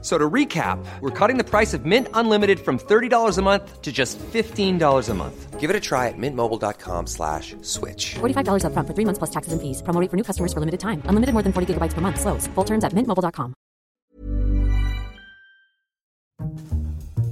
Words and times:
So 0.00 0.16
to 0.16 0.30
recap, 0.30 0.78
we're 1.00 1.10
cutting 1.10 1.38
the 1.38 1.44
price 1.44 1.74
of 1.74 1.84
Mint 1.84 2.06
Unlimited 2.14 2.60
from 2.60 2.78
$30 2.78 3.36
a 3.36 3.42
month 3.42 3.82
to 3.82 3.90
just 3.90 4.16
$15 4.18 5.08
a 5.08 5.14
month. 5.14 5.58
Give 5.58 5.70
it 5.70 5.74
a 5.74 5.80
try 5.80 6.06
at 6.06 6.14
mintmobile.com 6.16 7.08
slash 7.08 7.56
switch. 7.62 8.14
$45 8.20 8.64
up 8.64 8.72
front 8.74 8.86
for 8.86 8.94
three 8.94 9.04
months 9.04 9.18
plus 9.18 9.30
taxes 9.30 9.52
and 9.52 9.60
fees. 9.60 9.82
Promo 9.82 10.00
rate 10.00 10.08
for 10.08 10.16
new 10.16 10.22
customers 10.22 10.52
for 10.52 10.60
limited 10.60 10.78
time. 10.78 11.02
Unlimited 11.06 11.32
more 11.32 11.42
than 11.42 11.52
40 11.52 11.74
gigabytes 11.74 11.94
per 11.94 12.00
month. 12.00 12.20
Slows. 12.20 12.46
Full 12.54 12.64
terms 12.64 12.84
at 12.84 12.92
mintmobile.com. 12.92 13.54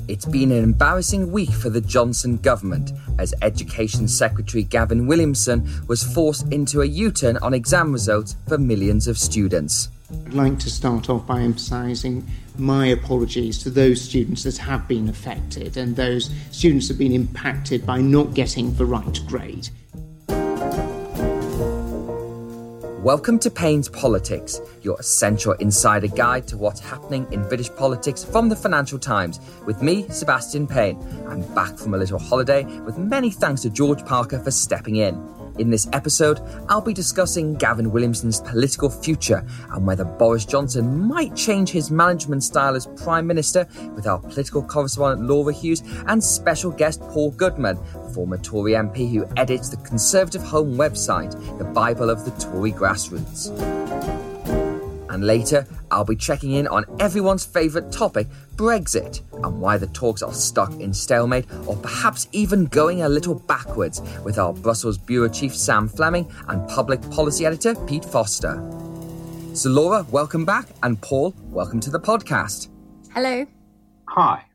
It's 0.08 0.24
been 0.24 0.52
an 0.52 0.62
embarrassing 0.62 1.32
week 1.32 1.50
for 1.50 1.68
the 1.68 1.80
Johnson 1.80 2.36
government 2.38 2.92
as 3.18 3.34
Education 3.42 4.06
Secretary 4.08 4.62
Gavin 4.62 5.06
Williamson 5.06 5.68
was 5.88 6.02
forced 6.02 6.52
into 6.52 6.82
a 6.82 6.84
U 6.86 7.10
turn 7.12 7.36
on 7.38 7.54
exam 7.54 7.92
results 7.92 8.36
for 8.48 8.58
millions 8.58 9.08
of 9.08 9.18
students. 9.18 9.88
I'd 10.26 10.34
like 10.34 10.58
to 10.60 10.70
start 10.70 11.10
off 11.10 11.26
by 11.26 11.40
emphasising 11.40 12.24
my 12.58 12.86
apologies 12.86 13.62
to 13.62 13.70
those 13.70 14.00
students 14.00 14.42
that 14.44 14.56
have 14.56 14.88
been 14.88 15.08
affected 15.08 15.76
and 15.76 15.94
those 15.94 16.30
students 16.50 16.88
that 16.88 16.94
have 16.94 16.98
been 16.98 17.12
impacted 17.12 17.84
by 17.84 18.00
not 18.00 18.34
getting 18.34 18.74
the 18.74 18.86
right 18.86 19.20
grade. 19.26 19.68
Welcome 23.02 23.38
to 23.40 23.50
Payne's 23.50 23.88
Politics, 23.88 24.60
your 24.82 24.98
essential 24.98 25.52
insider 25.52 26.08
guide 26.08 26.48
to 26.48 26.56
what's 26.56 26.80
happening 26.80 27.26
in 27.30 27.46
British 27.46 27.70
politics 27.76 28.24
from 28.24 28.48
the 28.48 28.56
Financial 28.56 28.98
Times. 28.98 29.38
With 29.64 29.80
me, 29.80 30.08
Sebastian 30.08 30.66
Payne. 30.66 30.98
I'm 31.28 31.42
back 31.54 31.78
from 31.78 31.94
a 31.94 31.98
little 31.98 32.18
holiday 32.18 32.64
with 32.80 32.98
many 32.98 33.30
thanks 33.30 33.62
to 33.62 33.70
George 33.70 34.04
Parker 34.04 34.40
for 34.40 34.50
stepping 34.50 34.96
in. 34.96 35.14
In 35.58 35.70
this 35.70 35.88
episode, 35.94 36.40
I'll 36.68 36.82
be 36.82 36.92
discussing 36.92 37.54
Gavin 37.54 37.90
Williamson's 37.90 38.40
political 38.40 38.90
future 38.90 39.42
and 39.72 39.86
whether 39.86 40.04
Boris 40.04 40.44
Johnson 40.44 41.08
might 41.08 41.34
change 41.34 41.70
his 41.70 41.90
management 41.90 42.44
style 42.44 42.74
as 42.74 42.86
Prime 42.86 43.26
Minister 43.26 43.66
with 43.94 44.06
our 44.06 44.18
political 44.18 44.62
correspondent 44.62 45.26
Laura 45.26 45.54
Hughes 45.54 45.82
and 46.08 46.22
special 46.22 46.70
guest 46.70 47.00
Paul 47.08 47.30
Goodman, 47.30 47.78
former 48.12 48.36
Tory 48.36 48.72
MP 48.72 49.10
who 49.10 49.26
edits 49.38 49.70
the 49.70 49.78
Conservative 49.78 50.42
Home 50.42 50.76
website, 50.76 51.32
the 51.58 51.64
Bible 51.64 52.10
of 52.10 52.26
the 52.26 52.32
Tory 52.32 52.72
grassroots. 52.72 53.50
And 55.08 55.26
later, 55.26 55.66
I'll 55.90 56.04
be 56.04 56.16
checking 56.16 56.52
in 56.52 56.68
on 56.68 56.84
everyone's 57.00 57.46
favourite 57.46 57.90
topic, 57.90 58.26
Brexit, 58.56 59.20
and 59.44 59.60
why 59.60 59.76
the 59.76 59.86
talks 59.88 60.22
are 60.22 60.32
stuck 60.32 60.72
in 60.80 60.94
stalemate 60.94 61.44
or 61.66 61.76
perhaps 61.76 62.26
even 62.32 62.64
going 62.66 63.02
a 63.02 63.08
little 63.08 63.34
backwards 63.34 64.00
with 64.24 64.38
our 64.38 64.54
Brussels 64.54 64.96
Bureau 64.96 65.28
Chief 65.28 65.54
Sam 65.54 65.88
Fleming 65.88 66.26
and 66.48 66.66
Public 66.70 67.02
Policy 67.10 67.44
Editor 67.44 67.74
Pete 67.86 68.04
Foster. 68.04 68.54
So, 69.52 69.68
Laura, 69.68 70.06
welcome 70.10 70.46
back, 70.46 70.68
and 70.82 71.00
Paul, 71.00 71.34
welcome 71.50 71.80
to 71.80 71.90
the 71.90 72.00
podcast. 72.00 72.68
Hello. 73.12 73.46
Hi. 74.08 74.45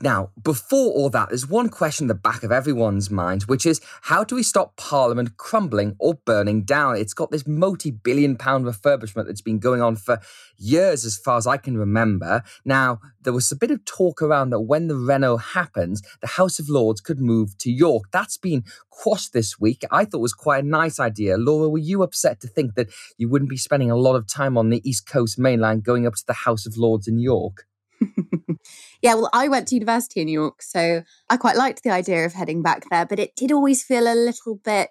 Now, 0.00 0.30
before 0.42 0.92
all 0.92 1.10
that, 1.10 1.30
there's 1.30 1.48
one 1.48 1.68
question 1.68 2.04
in 2.04 2.08
the 2.08 2.14
back 2.14 2.44
of 2.44 2.52
everyone's 2.52 3.10
mind, 3.10 3.42
which 3.42 3.66
is 3.66 3.80
how 4.02 4.22
do 4.22 4.36
we 4.36 4.42
stop 4.44 4.76
Parliament 4.76 5.36
crumbling 5.36 5.96
or 5.98 6.14
burning 6.14 6.62
down? 6.62 6.96
It's 6.96 7.14
got 7.14 7.30
this 7.30 7.46
multi 7.46 7.90
billion 7.90 8.36
pound 8.36 8.64
refurbishment 8.64 9.26
that's 9.26 9.40
been 9.40 9.58
going 9.58 9.82
on 9.82 9.96
for 9.96 10.20
years, 10.56 11.04
as 11.04 11.16
far 11.16 11.36
as 11.36 11.46
I 11.46 11.56
can 11.56 11.76
remember. 11.76 12.42
Now, 12.64 13.00
there 13.22 13.32
was 13.32 13.50
a 13.50 13.56
bit 13.56 13.70
of 13.70 13.84
talk 13.84 14.22
around 14.22 14.50
that 14.50 14.60
when 14.60 14.88
the 14.88 14.96
reno 14.96 15.36
happens, 15.36 16.02
the 16.20 16.28
House 16.28 16.58
of 16.58 16.68
Lords 16.68 17.00
could 17.00 17.20
move 17.20 17.58
to 17.58 17.70
York. 17.70 18.04
That's 18.12 18.36
been 18.36 18.64
quashed 18.90 19.32
this 19.32 19.58
week. 19.58 19.82
I 19.90 20.04
thought 20.04 20.20
was 20.20 20.32
quite 20.32 20.64
a 20.64 20.66
nice 20.66 21.00
idea. 21.00 21.36
Laura, 21.36 21.68
were 21.68 21.78
you 21.78 22.02
upset 22.02 22.40
to 22.40 22.48
think 22.48 22.74
that 22.74 22.88
you 23.16 23.28
wouldn't 23.28 23.50
be 23.50 23.56
spending 23.56 23.90
a 23.90 23.96
lot 23.96 24.16
of 24.16 24.26
time 24.26 24.56
on 24.56 24.70
the 24.70 24.88
East 24.88 25.06
Coast 25.06 25.38
main 25.38 25.60
line 25.60 25.80
going 25.80 26.06
up 26.06 26.14
to 26.14 26.26
the 26.26 26.32
House 26.32 26.66
of 26.66 26.76
Lords 26.76 27.08
in 27.08 27.18
York? 27.18 27.67
yeah, 29.02 29.14
well, 29.14 29.30
I 29.32 29.48
went 29.48 29.68
to 29.68 29.74
university 29.74 30.20
in 30.20 30.26
New 30.26 30.40
York, 30.40 30.62
so 30.62 31.02
I 31.28 31.36
quite 31.36 31.56
liked 31.56 31.82
the 31.82 31.90
idea 31.90 32.24
of 32.24 32.32
heading 32.32 32.62
back 32.62 32.84
there, 32.90 33.06
but 33.06 33.18
it 33.18 33.36
did 33.36 33.52
always 33.52 33.82
feel 33.82 34.04
a 34.04 34.14
little 34.14 34.56
bit 34.56 34.90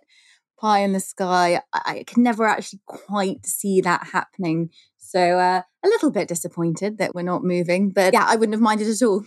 pie 0.59 0.79
in 0.79 0.93
the 0.93 0.99
sky. 0.99 1.61
I, 1.73 1.81
I 1.85 2.03
could 2.03 2.17
never 2.17 2.45
actually 2.45 2.81
quite 2.85 3.45
see 3.45 3.81
that 3.81 4.07
happening. 4.11 4.69
So 4.97 5.39
uh, 5.39 5.61
a 5.83 5.87
little 5.87 6.11
bit 6.11 6.27
disappointed 6.27 6.97
that 6.97 7.15
we're 7.15 7.21
not 7.21 7.43
moving, 7.43 7.91
but 7.91 8.13
yeah, 8.13 8.25
I 8.27 8.35
wouldn't 8.35 8.55
have 8.55 8.61
minded 8.61 8.89
at 8.89 9.01
all. 9.01 9.23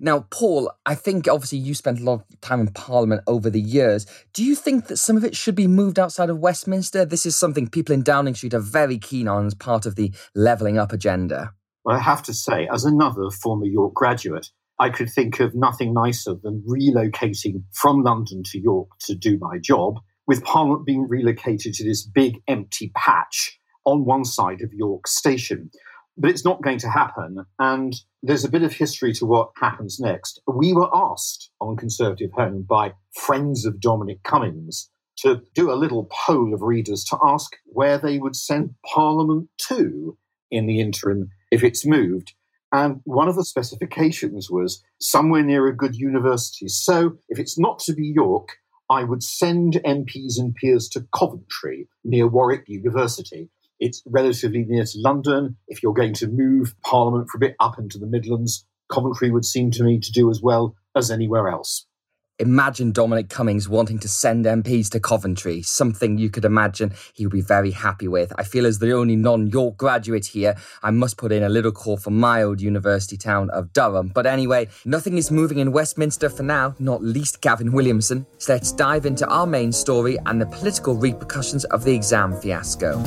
Now, 0.00 0.26
Paul, 0.30 0.70
I 0.84 0.94
think 0.94 1.28
obviously 1.28 1.58
you 1.58 1.74
spent 1.74 2.00
a 2.00 2.04
lot 2.04 2.14
of 2.14 2.40
time 2.40 2.60
in 2.60 2.68
Parliament 2.68 3.22
over 3.26 3.48
the 3.48 3.60
years. 3.60 4.06
Do 4.32 4.44
you 4.44 4.54
think 4.54 4.88
that 4.88 4.98
some 4.98 5.16
of 5.16 5.24
it 5.24 5.36
should 5.36 5.54
be 5.54 5.66
moved 5.66 5.98
outside 5.98 6.30
of 6.30 6.38
Westminster? 6.38 7.04
This 7.04 7.24
is 7.24 7.36
something 7.36 7.68
people 7.68 7.94
in 7.94 8.02
Downing 8.02 8.34
Street 8.34 8.54
are 8.54 8.60
very 8.60 8.98
keen 8.98 9.28
on 9.28 9.46
as 9.46 9.54
part 9.54 9.86
of 9.86 9.96
the 9.96 10.12
levelling 10.34 10.78
up 10.78 10.92
agenda. 10.92 11.54
Well, 11.84 11.96
I 11.96 12.00
have 12.00 12.22
to 12.24 12.34
say, 12.34 12.68
as 12.72 12.84
another 12.84 13.30
former 13.30 13.66
York 13.66 13.94
graduate, 13.94 14.48
I 14.78 14.90
could 14.90 15.10
think 15.10 15.40
of 15.40 15.54
nothing 15.54 15.92
nicer 15.92 16.34
than 16.40 16.64
relocating 16.68 17.64
from 17.72 18.02
London 18.02 18.42
to 18.46 18.60
York 18.60 18.88
to 19.06 19.14
do 19.14 19.38
my 19.40 19.58
job, 19.58 19.98
with 20.26 20.44
Parliament 20.44 20.86
being 20.86 21.06
relocated 21.08 21.74
to 21.74 21.84
this 21.84 22.06
big 22.06 22.40
empty 22.46 22.92
patch 22.96 23.58
on 23.84 24.04
one 24.04 24.24
side 24.24 24.60
of 24.62 24.72
York 24.72 25.08
Station. 25.08 25.70
But 26.16 26.30
it's 26.30 26.44
not 26.44 26.62
going 26.62 26.78
to 26.78 26.90
happen, 26.90 27.44
and 27.58 27.94
there's 28.22 28.44
a 28.44 28.50
bit 28.50 28.62
of 28.62 28.72
history 28.74 29.12
to 29.14 29.26
what 29.26 29.50
happens 29.56 29.98
next. 29.98 30.40
We 30.46 30.72
were 30.72 30.94
asked 30.94 31.50
on 31.60 31.76
Conservative 31.76 32.30
Home 32.34 32.64
by 32.68 32.92
friends 33.14 33.64
of 33.64 33.80
Dominic 33.80 34.22
Cummings 34.22 34.90
to 35.18 35.42
do 35.54 35.72
a 35.72 35.74
little 35.74 36.08
poll 36.12 36.54
of 36.54 36.62
readers 36.62 37.04
to 37.04 37.18
ask 37.24 37.56
where 37.64 37.98
they 37.98 38.18
would 38.18 38.36
send 38.36 38.74
Parliament 38.94 39.48
to 39.68 40.16
in 40.50 40.66
the 40.66 40.80
interim 40.80 41.30
if 41.52 41.62
it's 41.62 41.86
moved. 41.86 42.34
And 42.72 43.00
one 43.04 43.28
of 43.28 43.36
the 43.36 43.44
specifications 43.44 44.50
was 44.50 44.82
somewhere 44.98 45.44
near 45.44 45.68
a 45.68 45.76
good 45.76 45.94
university. 45.94 46.66
So 46.66 47.18
if 47.28 47.38
it's 47.38 47.58
not 47.58 47.78
to 47.80 47.92
be 47.92 48.06
York, 48.06 48.48
I 48.90 49.04
would 49.04 49.22
send 49.22 49.74
MPs 49.84 50.38
and 50.38 50.54
peers 50.54 50.88
to 50.90 51.06
Coventry 51.14 51.88
near 52.02 52.26
Warwick 52.26 52.64
University. 52.66 53.50
It's 53.78 54.02
relatively 54.06 54.64
near 54.66 54.84
to 54.84 54.98
London. 54.98 55.56
If 55.68 55.82
you're 55.82 55.92
going 55.92 56.14
to 56.14 56.26
move 56.26 56.74
Parliament 56.82 57.28
for 57.28 57.36
a 57.36 57.40
bit 57.40 57.56
up 57.60 57.78
into 57.78 57.98
the 57.98 58.06
Midlands, 58.06 58.66
Coventry 58.90 59.30
would 59.30 59.44
seem 59.44 59.70
to 59.72 59.84
me 59.84 60.00
to 60.00 60.12
do 60.12 60.30
as 60.30 60.40
well 60.42 60.74
as 60.96 61.10
anywhere 61.10 61.48
else. 61.48 61.86
Imagine 62.38 62.92
Dominic 62.92 63.28
Cummings 63.28 63.68
wanting 63.68 63.98
to 63.98 64.08
send 64.08 64.46
MPs 64.46 64.88
to 64.90 65.00
Coventry, 65.00 65.60
something 65.62 66.16
you 66.16 66.30
could 66.30 66.46
imagine 66.46 66.92
he 67.12 67.26
would 67.26 67.32
be 67.32 67.42
very 67.42 67.70
happy 67.70 68.08
with. 68.08 68.32
I 68.36 68.42
feel 68.42 68.64
as 68.64 68.78
the 68.78 68.92
only 68.92 69.16
non 69.16 69.48
York 69.48 69.76
graduate 69.76 70.26
here, 70.26 70.56
I 70.82 70.90
must 70.90 71.18
put 71.18 71.30
in 71.30 71.42
a 71.42 71.48
little 71.50 71.72
call 71.72 71.98
for 71.98 72.10
my 72.10 72.42
old 72.42 72.60
university 72.60 73.18
town 73.18 73.50
of 73.50 73.72
Durham. 73.74 74.08
But 74.14 74.26
anyway, 74.26 74.68
nothing 74.86 75.18
is 75.18 75.30
moving 75.30 75.58
in 75.58 75.72
Westminster 75.72 76.30
for 76.30 76.42
now, 76.42 76.74
not 76.78 77.02
least 77.02 77.42
Gavin 77.42 77.70
Williamson. 77.70 78.26
So 78.38 78.54
let's 78.54 78.72
dive 78.72 79.04
into 79.04 79.26
our 79.28 79.46
main 79.46 79.70
story 79.70 80.18
and 80.24 80.40
the 80.40 80.46
political 80.46 80.94
repercussions 80.94 81.64
of 81.66 81.84
the 81.84 81.94
exam 81.94 82.40
fiasco. 82.40 82.98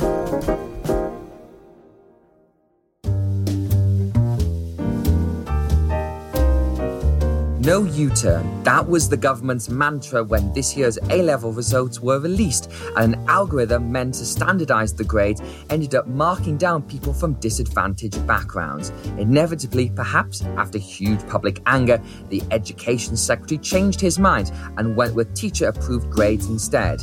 No 7.66 7.82
U 7.82 8.10
turn. 8.10 8.62
That 8.62 8.88
was 8.88 9.08
the 9.08 9.16
government's 9.16 9.68
mantra 9.68 10.22
when 10.22 10.52
this 10.52 10.76
year's 10.76 10.98
A 11.10 11.20
level 11.20 11.50
results 11.50 11.98
were 11.98 12.20
released, 12.20 12.70
and 12.96 13.14
an 13.16 13.28
algorithm 13.28 13.90
meant 13.90 14.14
to 14.14 14.22
standardise 14.22 14.96
the 14.96 15.02
grades 15.02 15.42
ended 15.68 15.96
up 15.96 16.06
marking 16.06 16.58
down 16.58 16.82
people 16.82 17.12
from 17.12 17.34
disadvantaged 17.40 18.24
backgrounds. 18.24 18.90
Inevitably, 19.18 19.90
perhaps 19.96 20.42
after 20.56 20.78
huge 20.78 21.26
public 21.26 21.60
anger, 21.66 22.00
the 22.28 22.40
Education 22.52 23.16
Secretary 23.16 23.58
changed 23.58 24.00
his 24.00 24.16
mind 24.16 24.52
and 24.76 24.94
went 24.94 25.16
with 25.16 25.34
teacher 25.34 25.66
approved 25.66 26.08
grades 26.08 26.46
instead. 26.46 27.02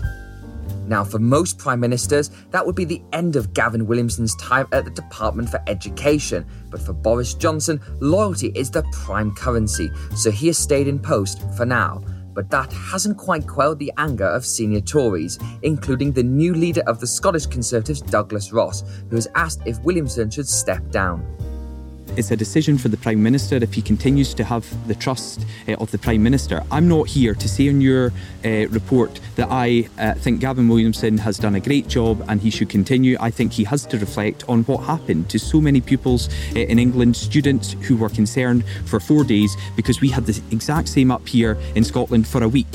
Now, 0.88 1.04
for 1.04 1.20
most 1.20 1.58
Prime 1.58 1.80
Ministers, 1.80 2.30
that 2.52 2.66
would 2.66 2.76
be 2.76 2.86
the 2.86 3.02
end 3.14 3.36
of 3.36 3.54
Gavin 3.54 3.88
Williamson's 3.88 4.36
time 4.36 4.68
at 4.72 4.86
the 4.86 4.92
Department 4.92 5.50
for 5.50 5.62
Education. 5.68 6.46
But 6.70 6.82
for 6.82 6.94
Boris 6.94 7.34
Johnson, 7.34 7.80
loyalty 8.00 8.52
is 8.56 8.72
the 8.72 8.84
prime 8.92 9.34
currency, 9.34 9.90
so 10.16 10.32
he 10.32 10.48
has 10.48 10.58
stayed 10.58 10.88
in 10.88 11.00
post 11.00 11.42
for 11.56 11.66
now. 11.66 12.04
But 12.34 12.50
that 12.50 12.74
hasn't 12.74 13.18
quite 13.18 13.48
quelled 13.48 13.80
the 13.80 13.94
anger 13.98 14.26
of 14.26 14.46
senior 14.46 14.82
Tories, 14.82 15.38
including 15.62 16.12
the 16.12 16.24
new 16.24 16.54
leader 16.54 16.82
of 16.88 17.00
the 17.00 17.08
Scottish 17.08 17.46
Conservatives, 17.46 18.02
Douglas 18.02 18.52
Ross, 18.52 18.84
who 19.10 19.16
has 19.16 19.28
asked 19.36 19.62
if 19.66 19.80
Williamson 19.82 20.30
should 20.30 20.50
step 20.50 20.90
down. 20.90 21.24
It's 22.16 22.32
a 22.32 22.36
decision 22.36 22.78
for 22.78 22.90
the 22.90 22.98
Prime 22.98 23.22
Minister 23.22 23.56
if 23.56 23.74
he 23.74 23.82
continues 23.82 24.34
to 24.36 24.44
have 24.44 24.66
the 24.88 24.96
trust 24.96 25.46
uh, 25.68 25.74
of 25.74 25.92
the 25.92 25.98
Prime 25.98 26.22
Minister. 26.22 26.64
I'm 26.72 26.88
not 26.88 27.08
here 27.08 27.34
to 27.34 27.50
say 27.50 27.68
in 27.68 27.82
your 27.82 28.14
uh, 28.46 28.68
report 28.70 29.20
that 29.36 29.48
I 29.50 29.90
uh, 29.98 30.14
think 30.14 30.40
Gavin 30.40 30.68
Williamson 30.68 31.18
has 31.20 31.38
done 31.38 31.56
a 31.56 31.60
great 31.60 31.88
job 31.88 32.24
and 32.28 32.42
he 32.42 32.50
should 32.50 32.70
continue. 32.70 33.18
I 33.20 33.32
think 33.32 33.54
he 33.54 33.64
has 33.66 33.86
to 33.88 33.98
reflect 33.98 34.44
on 34.48 34.64
what 34.64 34.84
happened 34.84 35.30
to 35.30 35.40
so 35.40 35.60
many 35.60 35.82
pupils 35.82 36.30
in 36.56 36.80
England, 36.80 37.16
students 37.16 37.74
who 37.82 37.98
were 37.98 38.10
concerned 38.10 38.64
for 38.86 39.00
four 39.00 39.24
days 39.24 39.56
because 39.76 40.02
we 40.02 40.10
had 40.10 40.26
the 40.26 40.40
exact 40.52 40.90
same 40.90 41.12
up 41.12 41.28
here 41.28 41.58
in 41.76 41.84
Scotland 41.84 42.28
for 42.28 42.44
a 42.44 42.50
week. 42.50 42.68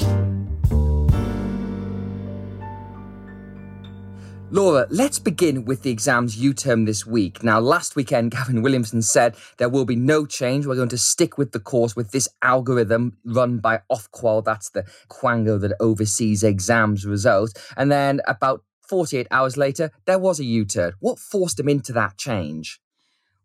Laura, 4.50 4.87
let's 4.89 5.19
begin 5.19 5.67
with 5.67 5.83
the 5.83 5.91
exams 5.91 6.39
U 6.39 6.55
term 6.55 6.87
this 6.87 7.05
week. 7.05 7.43
Now, 7.43 7.61
last 7.61 7.97
weekend, 7.97 8.31
Gavin 8.37 8.62
Williamson 8.62 9.03
said 9.03 9.37
there 9.59 9.69
will 9.69 9.85
be 9.85 9.95
no 9.95 10.25
change. 10.25 10.65
We're 10.65 10.75
going 10.75 10.89
to 10.89 10.97
stick 10.99 11.37
with 11.37 11.53
the 11.53 11.61
course 11.61 11.95
with 11.95 12.12
this 12.12 12.31
algorithm 12.41 13.19
run 13.27 13.59
by 13.59 13.83
Ofqual. 13.93 14.43
That's 14.43 14.71
the 14.71 14.85
quango 15.11 15.61
that 15.61 15.77
oversees 15.81 16.43
exams 16.43 17.05
results. 17.05 17.53
And 17.77 17.93
then 17.93 18.23
about 18.27 18.65
48 18.89 19.27
hours 19.31 19.59
later, 19.59 19.91
there 20.06 20.19
was 20.19 20.41
a 20.41 20.45
U 20.45 20.65
turn. 20.65 20.95
What 21.00 21.19
forced 21.19 21.61
him 21.61 21.69
into 21.69 21.93
that 21.93 22.17
change? 22.17 22.81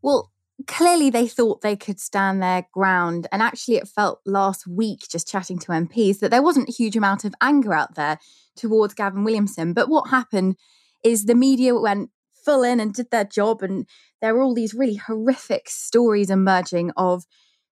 Well, 0.01 0.31
clearly 0.67 1.09
they 1.09 1.27
thought 1.27 1.59
they 1.59 1.75
could 1.75 2.00
stand 2.00 2.41
their 2.41 2.65
ground. 2.71 3.27
And 3.29 3.41
actually, 3.41 3.75
it 3.75 3.89
felt 3.89 4.21
last 4.25 4.65
week, 4.65 5.01
just 5.09 5.27
chatting 5.27 5.59
to 5.59 5.73
MPs, 5.73 6.19
that 6.19 6.31
there 6.31 6.41
wasn't 6.41 6.69
a 6.69 6.73
huge 6.73 6.95
amount 6.95 7.25
of 7.25 7.35
anger 7.41 7.73
out 7.73 7.95
there 7.95 8.19
towards 8.55 8.94
Gavin 8.94 9.25
Williamson. 9.25 9.73
But 9.73 9.89
what 9.89 10.09
happened 10.09 10.55
is 11.03 11.25
the 11.25 11.35
media 11.35 11.75
went 11.75 12.09
full 12.33 12.63
in 12.63 12.79
and 12.79 12.94
did 12.94 13.11
their 13.11 13.23
job. 13.23 13.61
And 13.61 13.88
there 14.21 14.33
were 14.33 14.41
all 14.41 14.53
these 14.53 14.73
really 14.73 14.95
horrific 14.95 15.69
stories 15.69 16.29
emerging 16.29 16.91
of 16.97 17.23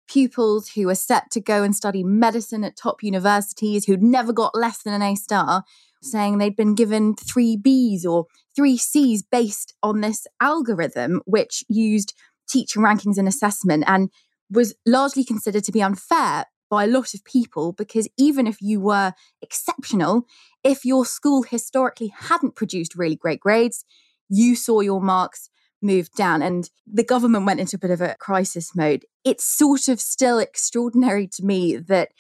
pupils 0.07 0.69
who 0.69 0.87
were 0.87 0.95
set 0.95 1.31
to 1.31 1.41
go 1.41 1.63
and 1.63 1.75
study 1.75 2.03
medicine 2.03 2.63
at 2.63 2.75
top 2.75 3.01
universities 3.01 3.85
who'd 3.85 4.03
never 4.03 4.33
got 4.33 4.55
less 4.55 4.83
than 4.83 4.93
an 4.93 5.01
A 5.01 5.15
star, 5.15 5.63
saying 6.01 6.37
they'd 6.37 6.55
been 6.55 6.75
given 6.75 7.15
three 7.15 7.57
Bs 7.57 8.05
or 8.05 8.25
three 8.55 8.77
Cs 8.77 9.21
based 9.21 9.73
on 9.81 10.01
this 10.01 10.27
algorithm, 10.41 11.21
which 11.25 11.63
used 11.69 12.13
teacher 12.49 12.79
rankings 12.79 13.17
and 13.17 13.27
assessment 13.27 13.83
and 13.87 14.09
was 14.49 14.75
largely 14.85 15.23
considered 15.23 15.63
to 15.63 15.71
be 15.71 15.81
unfair 15.81 16.45
by 16.71 16.85
a 16.85 16.87
lot 16.87 17.13
of 17.13 17.23
people 17.25 17.73
because 17.73 18.07
even 18.17 18.47
if 18.47 18.61
you 18.61 18.79
were 18.79 19.13
exceptional, 19.41 20.25
if 20.63 20.85
your 20.85 21.05
school 21.05 21.43
historically 21.43 22.07
hadn't 22.07 22.55
produced 22.55 22.95
really 22.95 23.17
great 23.17 23.41
grades, 23.41 23.83
you 24.29 24.55
saw 24.55 24.79
your 24.79 25.01
marks 25.01 25.49
move 25.81 26.09
down 26.13 26.41
and 26.41 26.69
the 26.87 27.03
government 27.03 27.45
went 27.45 27.59
into 27.59 27.75
a 27.75 27.79
bit 27.79 27.91
of 27.91 27.99
a 27.99 28.15
crisis 28.19 28.73
mode. 28.73 29.05
It's 29.25 29.43
sort 29.43 29.89
of 29.89 29.99
still 29.99 30.39
extraordinary 30.39 31.27
to 31.33 31.43
me 31.43 31.75
that 31.75 32.13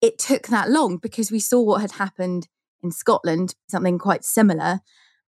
it 0.00 0.18
took 0.18 0.46
that 0.46 0.70
long 0.70 0.96
because 0.96 1.30
we 1.30 1.40
saw 1.40 1.60
what 1.60 1.82
had 1.82 1.92
happened 1.92 2.48
in 2.82 2.90
Scotland, 2.90 3.56
something 3.68 3.98
quite 3.98 4.24
similar. 4.24 4.80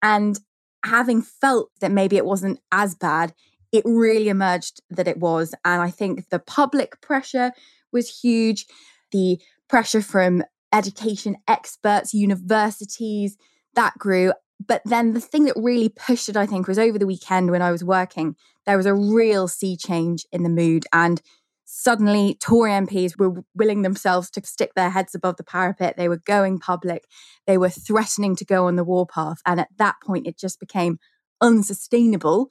And 0.02 0.38
having 0.84 1.22
felt 1.22 1.70
that 1.80 1.92
maybe 1.92 2.18
it 2.18 2.26
wasn't 2.26 2.60
as 2.70 2.94
bad, 2.94 3.32
it 3.72 3.84
really 3.86 4.28
emerged 4.28 4.82
that 4.90 5.08
it 5.08 5.18
was. 5.18 5.54
And 5.64 5.80
I 5.80 5.90
think 5.90 6.28
the 6.28 6.40
public 6.40 7.00
pressure 7.00 7.52
was 7.96 8.20
huge. 8.20 8.66
The 9.10 9.40
pressure 9.68 10.02
from 10.02 10.44
education 10.72 11.36
experts, 11.48 12.14
universities, 12.14 13.36
that 13.74 13.94
grew. 13.98 14.32
But 14.64 14.82
then 14.84 15.12
the 15.12 15.20
thing 15.20 15.44
that 15.46 15.56
really 15.56 15.88
pushed 15.88 16.28
it, 16.28 16.36
I 16.36 16.46
think, 16.46 16.68
was 16.68 16.78
over 16.78 16.98
the 16.98 17.06
weekend 17.06 17.50
when 17.50 17.62
I 17.62 17.72
was 17.72 17.84
working, 17.84 18.36
there 18.64 18.76
was 18.76 18.86
a 18.86 18.94
real 18.94 19.48
sea 19.48 19.76
change 19.76 20.24
in 20.32 20.42
the 20.42 20.48
mood. 20.48 20.84
And 20.92 21.20
suddenly 21.64 22.36
Tory 22.40 22.70
MPs 22.70 23.18
were 23.18 23.42
willing 23.54 23.82
themselves 23.82 24.30
to 24.30 24.46
stick 24.46 24.72
their 24.74 24.90
heads 24.90 25.14
above 25.14 25.36
the 25.36 25.44
parapet. 25.44 25.96
They 25.96 26.08
were 26.08 26.22
going 26.24 26.58
public. 26.58 27.04
They 27.46 27.58
were 27.58 27.68
threatening 27.68 28.36
to 28.36 28.44
go 28.44 28.66
on 28.66 28.76
the 28.76 28.84
warpath. 28.84 29.38
And 29.44 29.60
at 29.60 29.68
that 29.78 29.96
point, 30.04 30.26
it 30.26 30.38
just 30.38 30.60
became 30.60 30.98
unsustainable 31.40 32.48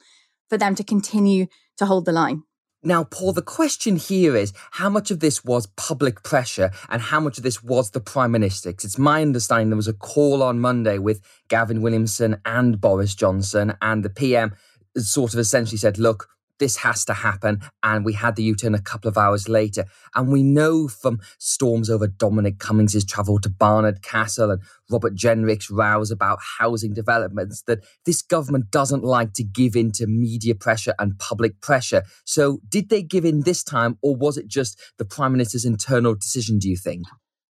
for 0.48 0.58
them 0.58 0.74
to 0.76 0.84
continue 0.84 1.46
to 1.78 1.86
hold 1.86 2.04
the 2.04 2.12
line. 2.12 2.42
Now, 2.82 3.04
Paul, 3.04 3.32
the 3.32 3.42
question 3.42 3.96
here 3.96 4.36
is 4.36 4.52
how 4.72 4.88
much 4.88 5.10
of 5.10 5.20
this 5.20 5.44
was 5.44 5.66
public 5.76 6.22
pressure 6.22 6.70
and 6.88 7.02
how 7.02 7.18
much 7.18 7.38
of 7.38 7.42
this 7.42 7.62
was 7.62 7.90
the 7.90 8.00
Prime 8.00 8.30
Minister? 8.30 8.70
Because 8.70 8.84
it's 8.84 8.98
my 8.98 9.22
understanding 9.22 9.70
there 9.70 9.76
was 9.76 9.88
a 9.88 9.92
call 9.92 10.42
on 10.42 10.60
Monday 10.60 10.98
with 10.98 11.20
Gavin 11.48 11.82
Williamson 11.82 12.40
and 12.44 12.80
Boris 12.80 13.14
Johnson, 13.14 13.74
and 13.82 14.04
the 14.04 14.10
PM 14.10 14.54
sort 14.96 15.32
of 15.32 15.40
essentially 15.40 15.78
said, 15.78 15.98
look, 15.98 16.28
this 16.58 16.76
has 16.78 17.04
to 17.06 17.14
happen. 17.14 17.60
And 17.82 18.04
we 18.04 18.14
had 18.14 18.36
the 18.36 18.42
U 18.44 18.54
turn 18.54 18.74
a 18.74 18.80
couple 18.80 19.08
of 19.08 19.18
hours 19.18 19.48
later. 19.48 19.84
And 20.14 20.32
we 20.32 20.42
know 20.42 20.88
from 20.88 21.20
storms 21.38 21.90
over 21.90 22.06
Dominic 22.06 22.58
Cummings' 22.58 23.04
travel 23.04 23.38
to 23.40 23.48
Barnard 23.48 24.02
Castle 24.02 24.50
and 24.50 24.62
Robert 24.90 25.14
Jenrick's 25.14 25.70
rows 25.70 26.10
about 26.10 26.38
housing 26.58 26.94
developments 26.94 27.62
that 27.66 27.84
this 28.04 28.22
government 28.22 28.70
doesn't 28.70 29.04
like 29.04 29.32
to 29.34 29.44
give 29.44 29.76
in 29.76 29.92
to 29.92 30.06
media 30.06 30.54
pressure 30.54 30.94
and 30.98 31.18
public 31.18 31.60
pressure. 31.60 32.02
So, 32.24 32.60
did 32.68 32.88
they 32.88 33.02
give 33.02 33.24
in 33.24 33.40
this 33.42 33.62
time, 33.62 33.98
or 34.02 34.16
was 34.16 34.36
it 34.36 34.48
just 34.48 34.80
the 34.98 35.04
Prime 35.04 35.32
Minister's 35.32 35.64
internal 35.64 36.14
decision, 36.14 36.58
do 36.58 36.68
you 36.68 36.76
think? 36.76 37.06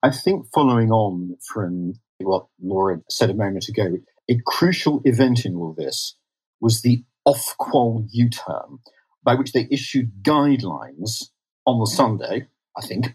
I 0.02 0.10
think 0.10 0.46
following 0.52 0.90
on 0.90 1.36
from 1.52 1.94
what 2.18 2.46
Laura 2.60 3.00
said 3.08 3.30
a 3.30 3.34
moment 3.34 3.68
ago, 3.68 3.98
a 4.28 4.38
crucial 4.46 5.00
event 5.04 5.44
in 5.44 5.54
all 5.54 5.74
this 5.76 6.16
was 6.60 6.82
the 6.82 7.04
Ofqual 7.26 8.06
U 8.10 8.28
term, 8.28 8.80
by 9.22 9.34
which 9.34 9.52
they 9.52 9.68
issued 9.70 10.22
guidelines 10.22 11.30
on 11.66 11.78
the 11.78 11.86
Sunday, 11.86 12.48
I 12.76 12.86
think, 12.86 13.14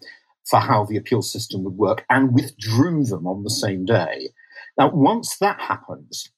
for 0.50 0.60
how 0.60 0.86
the 0.86 0.98
appeal 0.98 1.22
system 1.22 1.64
would 1.64 1.76
work 1.76 2.06
and 2.10 2.34
withdrew 2.34 3.04
them 3.04 3.28
on 3.28 3.44
the 3.44 3.50
same 3.50 3.86
day. 3.86 4.30
Now, 4.78 4.90
once 4.92 5.38
that 5.38 5.60
happens, 5.60 6.32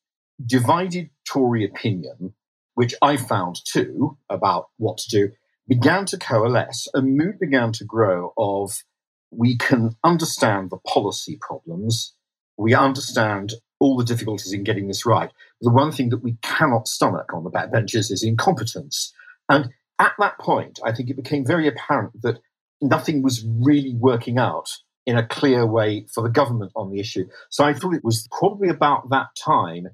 divided 0.44 1.10
Tory 1.27 1.63
opinion, 1.63 2.33
which 2.74 2.95
I 3.01 3.18
found 3.18 3.60
too 3.66 4.18
about 4.30 4.69
what 4.77 4.98
to 5.00 5.10
do, 5.10 5.31
began 5.68 6.06
to 6.07 6.18
coalesce. 6.18 6.88
A 6.95 7.01
mood 7.01 7.39
began 7.39 7.71
to 7.74 7.83
grow 7.86 8.33
of 8.38 8.83
we 9.31 9.57
can 9.57 9.95
understand 10.04 10.69
the 10.69 10.77
policy 10.77 11.38
problems, 11.39 12.16
we 12.57 12.74
understand 12.74 13.54
all 13.80 13.98
the 13.98 14.04
difficulties 14.04 14.54
in 14.54 14.64
getting 14.64 14.88
this 14.88 15.06
right. 15.06 15.31
The 15.62 15.72
one 15.72 15.92
thing 15.92 16.10
that 16.10 16.24
we 16.24 16.38
cannot 16.42 16.88
stomach 16.88 17.34
on 17.34 17.44
the 17.44 17.52
backbenches 17.52 18.12
is 18.12 18.24
incompetence. 18.24 19.14
And 19.48 19.70
at 20.00 20.14
that 20.20 20.38
point, 20.40 20.80
I 20.84 20.92
think 20.92 21.10
it 21.10 21.16
became 21.16 21.46
very 21.46 21.68
apparent 21.68 22.22
that 22.22 22.40
nothing 22.81 23.22
was 23.22 23.46
really 23.46 23.94
working 23.96 24.38
out 24.38 24.70
in 25.06 25.18
a 25.18 25.26
clear 25.26 25.66
way 25.66 26.06
for 26.14 26.22
the 26.22 26.30
government 26.30 26.72
on 26.76 26.92
the 26.92 27.00
issue. 27.00 27.26
So 27.50 27.64
I 27.64 27.74
thought 27.74 27.96
it 27.96 28.04
was 28.04 28.28
probably 28.31 28.70
about 28.70 29.10
that 29.10 29.28
time 29.36 29.88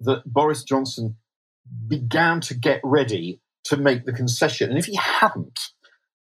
that 0.00 0.22
Boris 0.24 0.64
Johnson 0.64 1.16
began 1.86 2.40
to 2.42 2.54
get 2.54 2.80
ready 2.82 3.40
to 3.64 3.76
make 3.76 4.04
the 4.04 4.12
concession. 4.12 4.70
And 4.70 4.78
if 4.78 4.86
he 4.86 4.96
hadn't, 4.96 5.60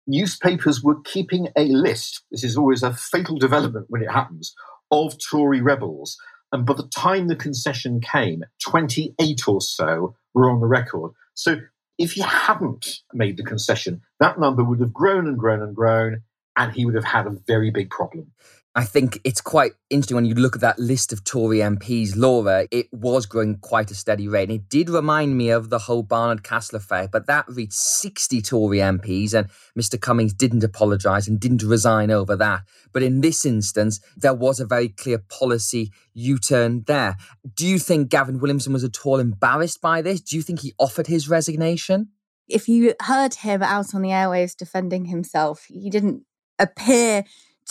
newspapers 0.08 0.84
were 0.84 1.00
keeping 1.01 1.50
a 1.56 1.65
list. 1.65 2.24
This 2.32 2.44
is 2.44 2.58
always 2.58 2.84
a 2.84 2.94
fatal 2.94 3.38
development 3.38 3.86
when 3.89 4.01
it 4.01 4.12
happens 4.12 4.53
of 4.91 5.15
Tory 5.30 5.62
rebels 5.62 6.18
and 6.51 6.65
by 6.65 6.74
the 6.74 6.88
time 6.88 7.27
the 7.27 7.36
concession 7.36 8.01
came, 8.01 8.43
28 8.62 9.48
or 9.48 9.62
so 9.62 10.15
were 10.34 10.50
on 10.50 10.60
the 10.60 10.67
record. 10.67 11.12
So 11.34 11.58
if 11.98 12.13
he 12.13 12.22
hadn't 12.22 13.01
made 13.13 13.38
the 13.38 13.43
concession, 13.43 14.01
that 14.20 14.39
number 14.39 14.63
would 14.63 14.79
have 14.79 14.93
grown 14.93 15.27
and 15.27 15.38
grown 15.38 15.62
and 15.62 15.75
grown, 15.75 16.22
and 16.58 16.74
he 16.74 16.86
would 16.86 16.96
have 16.96 17.05
had 17.05 17.27
a 17.27 17.38
very 17.48 17.72
big 17.72 17.89
problem. 17.89 18.31
I 18.74 18.86
think 18.86 19.20
it's 19.25 19.42
quite 19.42 19.74
interesting 19.90 20.16
when 20.16 20.24
you 20.24 20.34
look 20.34 20.56
at 20.56 20.62
that 20.62 20.80
list 20.80 21.12
of 21.12 21.25
Tory 21.25 21.58
MPs, 21.58 22.16
Laura, 22.16 22.68
it 22.72 22.88
was 22.94 23.25
growing 23.25 23.58
quite 23.58 23.92
a 23.92 23.96
steady 23.96 24.30
rate. 24.30 24.50
And 24.50 24.60
it 24.60 24.70
did 24.70 24.90
remind 24.90 25.36
me 25.36 25.50
of 25.50 25.70
the 25.70 25.80
whole 25.80 26.04
Barnard 26.04 26.44
Castle 26.44 26.78
affair, 26.78 27.10
but 27.12 27.28
that 27.28 27.44
reached 27.50 27.74
60 27.74 28.42
Tory 28.42 28.78
MPs, 28.78 29.34
and 29.34 29.50
Mr. 29.78 30.00
Cummings 30.00 30.34
didn't 30.34 30.63
apologise 30.63 31.28
and 31.28 31.38
didn't 31.38 31.63
resign 31.63 32.12
over 32.12 32.38
that. 32.38 32.62
But 32.94 33.04
in 33.04 33.20
this 33.20 33.46
instance, 33.46 34.00
there 34.16 34.34
was 34.34 34.62
a 34.62 34.66
very 34.66 34.88
clear 34.88 35.18
policy 35.18 35.92
U 36.13 36.40
turn 36.40 36.84
there. 36.88 37.18
Do 37.54 37.68
you 37.68 37.78
think 37.78 38.08
Gavin 38.08 38.40
Williamson 38.40 38.72
was 38.72 38.86
at 38.86 39.06
all 39.06 39.20
embarrassed 39.20 39.82
by 39.82 40.01
this? 40.01 40.22
Do 40.22 40.38
you 40.38 40.42
think 40.42 40.62
he 40.62 40.74
offered 40.80 41.08
his 41.08 41.28
resignation? 41.28 42.12
If 42.48 42.70
you 42.70 42.96
heard 43.01 43.34
him 43.34 43.63
out 43.63 43.94
on 43.94 44.01
the 44.01 44.10
airwaves 44.10 44.56
defending 44.56 45.06
himself, 45.06 45.66
he 45.68 45.90
didn't 45.90 46.24
appear 46.58 47.25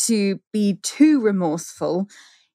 to 0.06 0.40
be 0.52 0.78
too 0.82 1.20
remorseful. 1.20 2.06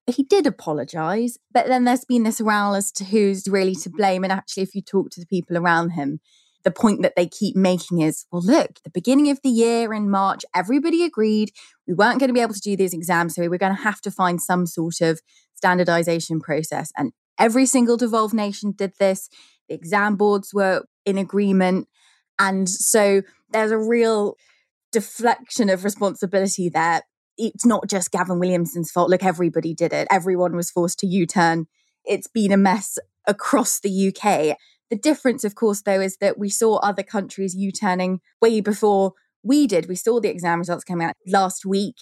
He 0.08 0.24
did 0.24 0.46
apologize, 0.46 1.38
but 1.52 1.68
then 1.68 1.84
there's 1.84 2.06
been 2.06 2.24
this 2.24 2.40
row 2.40 2.74
as 2.74 2.92
to 2.94 3.06
who's 3.06 3.48
really 3.48 3.76
to 3.76 3.90
blame. 3.90 4.24
And 4.24 4.32
actually, 4.32 4.64
if 4.64 4.76
you 4.76 4.82
talk 4.82 5.10
to 5.12 5.20
the 5.20 5.26
people 5.26 5.58
around 5.58 5.92
him, 5.92 6.20
the 6.64 6.72
point 6.72 7.02
that 7.04 7.16
they 7.16 7.28
keep 7.28 7.56
making 7.56 8.02
is 8.02 8.26
well, 8.32 8.42
look, 8.44 8.80
the 8.84 8.90
beginning 8.90 9.30
of 9.30 9.40
the 9.44 9.50
year 9.50 9.94
in 9.94 10.10
March, 10.10 10.44
everybody 10.54 11.04
agreed 11.04 11.52
we 11.88 11.94
weren't 11.94 12.20
going 12.20 12.30
to 12.30 12.34
be 12.34 12.42
able 12.42 12.54
to 12.54 12.60
do 12.60 12.76
these 12.76 12.94
exams. 12.94 13.36
So 13.36 13.42
we 13.42 13.48
were 13.48 13.60
going 13.60 13.76
to 13.76 13.82
have 13.82 14.02
to 14.02 14.12
find 14.12 14.42
some 14.42 14.66
sort 14.66 15.02
of 15.02 15.22
standardization 15.54 16.40
process. 16.40 16.92
And 16.98 17.14
every 17.40 17.66
single 17.66 17.98
devolved 17.98 18.34
nation 18.34 18.74
did 18.76 18.94
this. 19.00 19.30
The 19.70 19.76
exam 19.76 20.16
boards 20.16 20.54
were 20.54 20.84
in 21.06 21.18
agreement. 21.18 21.88
And 22.40 22.68
so 22.68 23.22
there's 23.52 23.72
a 23.72 23.78
real 23.78 24.36
deflection 24.92 25.70
of 25.70 25.84
responsibility 25.84 26.70
there. 26.70 27.02
It's 27.38 27.66
not 27.66 27.88
just 27.88 28.12
Gavin 28.12 28.40
Williamson's 28.40 28.92
fault. 28.92 29.10
Look, 29.10 29.24
everybody 29.24 29.74
did 29.74 29.94
it. 29.94 30.08
Everyone 30.10 30.56
was 30.56 30.72
forced 30.72 31.00
to 31.00 31.08
U 31.08 31.26
turn. 31.26 31.68
It's 32.06 32.28
been 32.28 32.52
a 32.52 32.58
mess 32.58 32.98
across 33.28 33.80
the 33.80 34.08
UK. 34.08 34.58
The 34.90 34.96
difference, 34.96 35.44
of 35.44 35.56
course, 35.56 35.82
though, 35.82 36.00
is 36.00 36.18
that 36.18 36.38
we 36.38 36.50
saw 36.50 36.78
other 36.78 37.04
countries 37.04 37.56
U 37.56 37.72
turning 37.72 38.22
way 38.42 38.62
before 38.62 39.14
we 39.44 39.68
did. 39.68 39.88
We 39.88 39.96
saw 39.96 40.20
the 40.20 40.30
exam 40.30 40.60
results 40.60 40.84
coming 40.84 41.08
out 41.08 41.16
last 41.28 41.66
week, 41.66 41.96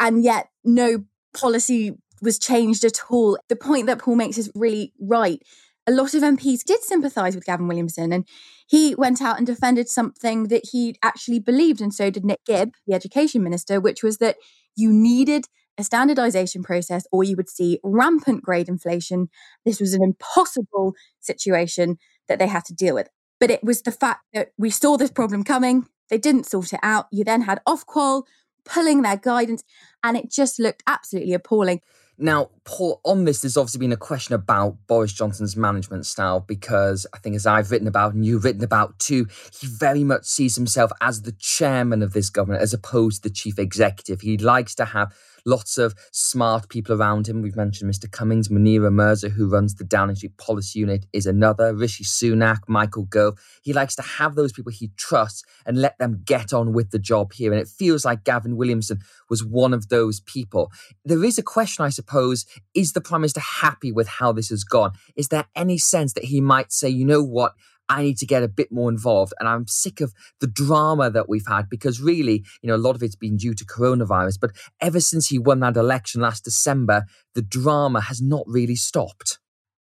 and 0.00 0.24
yet 0.24 0.48
no 0.64 1.04
policy 1.34 1.96
was 2.20 2.38
changed 2.38 2.84
at 2.84 3.00
all. 3.10 3.38
The 3.48 3.56
point 3.56 3.86
that 3.86 3.98
Paul 3.98 4.16
makes 4.16 4.38
is 4.38 4.50
really 4.54 4.92
right. 5.00 5.42
A 5.86 5.92
lot 5.92 6.14
of 6.14 6.22
MPs 6.22 6.62
did 6.64 6.82
sympathise 6.82 7.34
with 7.34 7.44
Gavin 7.44 7.66
Williamson, 7.66 8.12
and 8.12 8.24
he 8.68 8.94
went 8.94 9.20
out 9.20 9.38
and 9.38 9.46
defended 9.46 9.88
something 9.88 10.44
that 10.48 10.68
he 10.70 10.96
actually 11.02 11.40
believed, 11.40 11.80
and 11.80 11.92
so 11.92 12.08
did 12.08 12.24
Nick 12.24 12.44
Gibb, 12.46 12.74
the 12.86 12.94
education 12.94 13.42
minister, 13.42 13.80
which 13.80 14.02
was 14.02 14.18
that 14.18 14.36
you 14.76 14.92
needed 14.92 15.46
a 15.78 15.84
standardization 15.84 16.62
process 16.62 17.04
or 17.10 17.24
you 17.24 17.34
would 17.34 17.48
see 17.48 17.80
rampant 17.82 18.42
grade 18.42 18.68
inflation. 18.68 19.28
This 19.64 19.80
was 19.80 19.94
an 19.94 20.02
impossible 20.02 20.94
situation 21.20 21.96
that 22.28 22.38
they 22.38 22.46
had 22.46 22.64
to 22.66 22.74
deal 22.74 22.94
with. 22.94 23.08
But 23.40 23.50
it 23.50 23.64
was 23.64 23.82
the 23.82 23.90
fact 23.90 24.20
that 24.34 24.50
we 24.58 24.70
saw 24.70 24.96
this 24.96 25.10
problem 25.10 25.42
coming, 25.44 25.86
they 26.10 26.18
didn't 26.18 26.46
sort 26.46 26.72
it 26.72 26.80
out. 26.82 27.06
You 27.10 27.24
then 27.24 27.42
had 27.42 27.60
Ofqual 27.66 28.24
pulling 28.64 29.02
their 29.02 29.16
guidance, 29.16 29.64
and 30.04 30.16
it 30.16 30.30
just 30.30 30.60
looked 30.60 30.82
absolutely 30.86 31.32
appalling. 31.32 31.80
Now, 32.18 32.50
Paul, 32.64 33.00
on 33.04 33.24
this, 33.24 33.40
there's 33.40 33.56
obviously 33.56 33.80
been 33.80 33.92
a 33.92 33.96
question 33.96 34.34
about 34.34 34.76
Boris 34.86 35.12
Johnson's 35.12 35.56
management 35.56 36.06
style 36.06 36.40
because 36.40 37.06
I 37.14 37.18
think, 37.18 37.34
as 37.34 37.46
I've 37.46 37.70
written 37.70 37.88
about 37.88 38.14
and 38.14 38.24
you've 38.24 38.44
written 38.44 38.62
about 38.62 38.98
too, 38.98 39.26
he 39.58 39.66
very 39.66 40.04
much 40.04 40.26
sees 40.26 40.54
himself 40.54 40.92
as 41.00 41.22
the 41.22 41.32
chairman 41.32 42.02
of 42.02 42.12
this 42.12 42.28
government 42.28 42.62
as 42.62 42.74
opposed 42.74 43.22
to 43.22 43.28
the 43.28 43.34
chief 43.34 43.58
executive. 43.58 44.20
He 44.20 44.36
likes 44.36 44.74
to 44.76 44.84
have 44.84 45.12
lots 45.44 45.78
of 45.78 45.94
smart 46.12 46.68
people 46.68 46.94
around 46.94 47.28
him. 47.28 47.42
We've 47.42 47.56
mentioned 47.56 47.90
Mr. 47.90 48.10
Cummings, 48.10 48.48
Munira 48.48 48.92
Mirza, 48.92 49.28
who 49.28 49.48
runs 49.48 49.74
the 49.74 49.84
Downing 49.84 50.16
Street 50.16 50.36
Policy 50.36 50.78
Unit, 50.78 51.06
is 51.12 51.26
another. 51.26 51.74
Rishi 51.74 52.04
Sunak, 52.04 52.58
Michael 52.68 53.04
Gove. 53.04 53.38
He 53.62 53.72
likes 53.72 53.94
to 53.96 54.02
have 54.02 54.34
those 54.34 54.52
people 54.52 54.72
he 54.72 54.90
trusts 54.96 55.42
and 55.66 55.80
let 55.80 55.98
them 55.98 56.22
get 56.24 56.52
on 56.52 56.72
with 56.72 56.90
the 56.90 56.98
job 56.98 57.32
here. 57.32 57.52
And 57.52 57.60
it 57.60 57.68
feels 57.68 58.04
like 58.04 58.24
Gavin 58.24 58.56
Williamson 58.56 59.00
was 59.28 59.44
one 59.44 59.72
of 59.72 59.88
those 59.88 60.20
people. 60.20 60.70
There 61.04 61.24
is 61.24 61.38
a 61.38 61.42
question, 61.42 61.84
I 61.84 61.90
suppose 61.90 62.46
is 62.74 62.92
the 62.92 63.00
Prime 63.00 63.20
Minister 63.20 63.40
happy 63.40 63.92
with 63.92 64.08
how 64.08 64.32
this 64.32 64.48
has 64.48 64.64
gone? 64.64 64.92
Is 65.16 65.28
there 65.28 65.46
any 65.54 65.78
sense 65.78 66.12
that 66.14 66.24
he 66.24 66.40
might 66.40 66.72
say, 66.72 66.88
you 66.88 67.04
know 67.04 67.22
what? 67.22 67.54
I 67.92 68.02
need 68.02 68.16
to 68.18 68.26
get 68.26 68.42
a 68.42 68.48
bit 68.48 68.72
more 68.72 68.90
involved. 68.90 69.34
And 69.38 69.48
I'm 69.48 69.66
sick 69.66 70.00
of 70.00 70.12
the 70.40 70.46
drama 70.46 71.10
that 71.10 71.28
we've 71.28 71.46
had 71.46 71.68
because 71.68 72.00
really, 72.00 72.44
you 72.62 72.68
know, 72.68 72.76
a 72.76 72.78
lot 72.78 72.96
of 72.96 73.02
it's 73.02 73.16
been 73.16 73.36
due 73.36 73.54
to 73.54 73.64
coronavirus. 73.64 74.38
But 74.40 74.52
ever 74.80 75.00
since 75.00 75.28
he 75.28 75.38
won 75.38 75.60
that 75.60 75.76
election 75.76 76.22
last 76.22 76.44
December, 76.44 77.04
the 77.34 77.42
drama 77.42 78.00
has 78.00 78.22
not 78.22 78.44
really 78.46 78.76
stopped. 78.76 79.38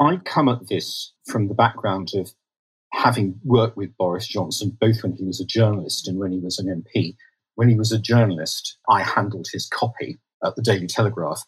I 0.01 0.17
come 0.17 0.49
at 0.49 0.69
this 0.69 1.13
from 1.27 1.49
the 1.49 1.55
background 1.55 2.13
of 2.15 2.33
having 2.93 3.39
worked 3.45 3.77
with 3.77 3.97
Boris 3.99 4.27
Johnson, 4.27 4.77
both 4.81 5.03
when 5.03 5.13
he 5.13 5.25
was 5.25 5.41
a 5.41 5.45
journalist 5.47 6.09
and 6.09 6.19
when 6.19 6.33
he 6.33 6.39
was 6.39 6.59
an 6.59 6.67
MP. 6.67 7.17
When 7.55 7.69
he 7.69 7.77
was 7.77 7.93
a 7.93 7.99
journalist, 7.99 8.79
I 8.89 9.03
handled 9.03 9.49
his 9.53 9.67
copy 9.67 10.19
at 10.43 10.57
the 10.57 10.63
Daily 10.63 10.87
Telegraph. 10.87 11.43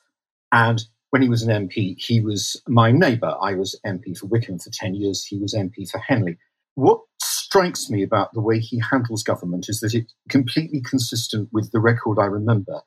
And 0.53 0.83
when 1.13 1.21
he 1.21 1.29
was 1.29 1.43
an 1.43 1.69
MP, 1.69 1.95
he 1.99 2.23
was 2.23 2.61
my 2.67 2.91
neighbour. 2.91 3.37
I 3.39 3.53
was 3.53 3.79
MP 3.87 4.17
for 4.17 4.29
Wycombe 4.29 4.59
for 4.59 4.71
10 4.71 4.95
years, 4.95 5.27
he 5.27 5.39
was 5.39 5.53
MP 5.53 5.89
for 5.89 5.99
Henley. 5.99 6.39
What 6.75 7.01
strikes 7.21 7.91
me 7.91 8.03
about 8.03 8.33
the 8.33 8.41
way 8.41 8.59
he 8.59 8.81
handles 8.91 9.23
government 9.23 9.67
is 9.69 9.81
that 9.81 9.95
it's 9.95 10.15
completely 10.31 10.81
consistent 10.81 11.51
with 11.53 11.71
the 11.71 11.81
record 11.81 12.19
I 12.19 12.25
remember. 12.25 12.81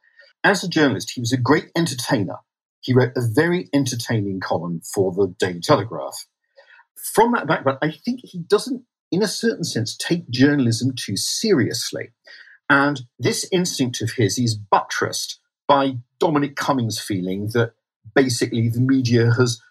As 0.43 0.63
a 0.63 0.67
journalist, 0.67 1.11
he 1.11 1.21
was 1.21 1.33
a 1.33 1.37
great 1.37 1.69
entertainer. 1.75 2.37
He 2.81 2.95
wrote 2.95 3.11
a 3.15 3.21
very 3.21 3.69
entertaining 3.71 4.39
column 4.39 4.81
for 4.81 5.11
the 5.11 5.35
Daily 5.37 5.59
Telegraph. 5.59 6.25
From 7.13 7.31
that 7.33 7.45
background, 7.45 7.77
I 7.83 7.91
think 7.91 8.21
he 8.23 8.39
doesn't, 8.39 8.85
in 9.11 9.21
a 9.21 9.27
certain 9.27 9.65
sense, 9.65 9.95
take 9.95 10.27
journalism 10.31 10.93
too 10.95 11.15
seriously. 11.15 12.09
And 12.71 13.01
this 13.19 13.47
instinct 13.51 14.01
of 14.01 14.13
his 14.13 14.39
is 14.39 14.55
buttressed 14.55 15.39
by 15.67 15.97
Dominic 16.19 16.55
Cummings' 16.55 16.99
feeling 16.99 17.49
that 17.53 17.73
basically 18.13 18.69
the 18.69 18.81
media 18.81 19.33
has 19.37 19.61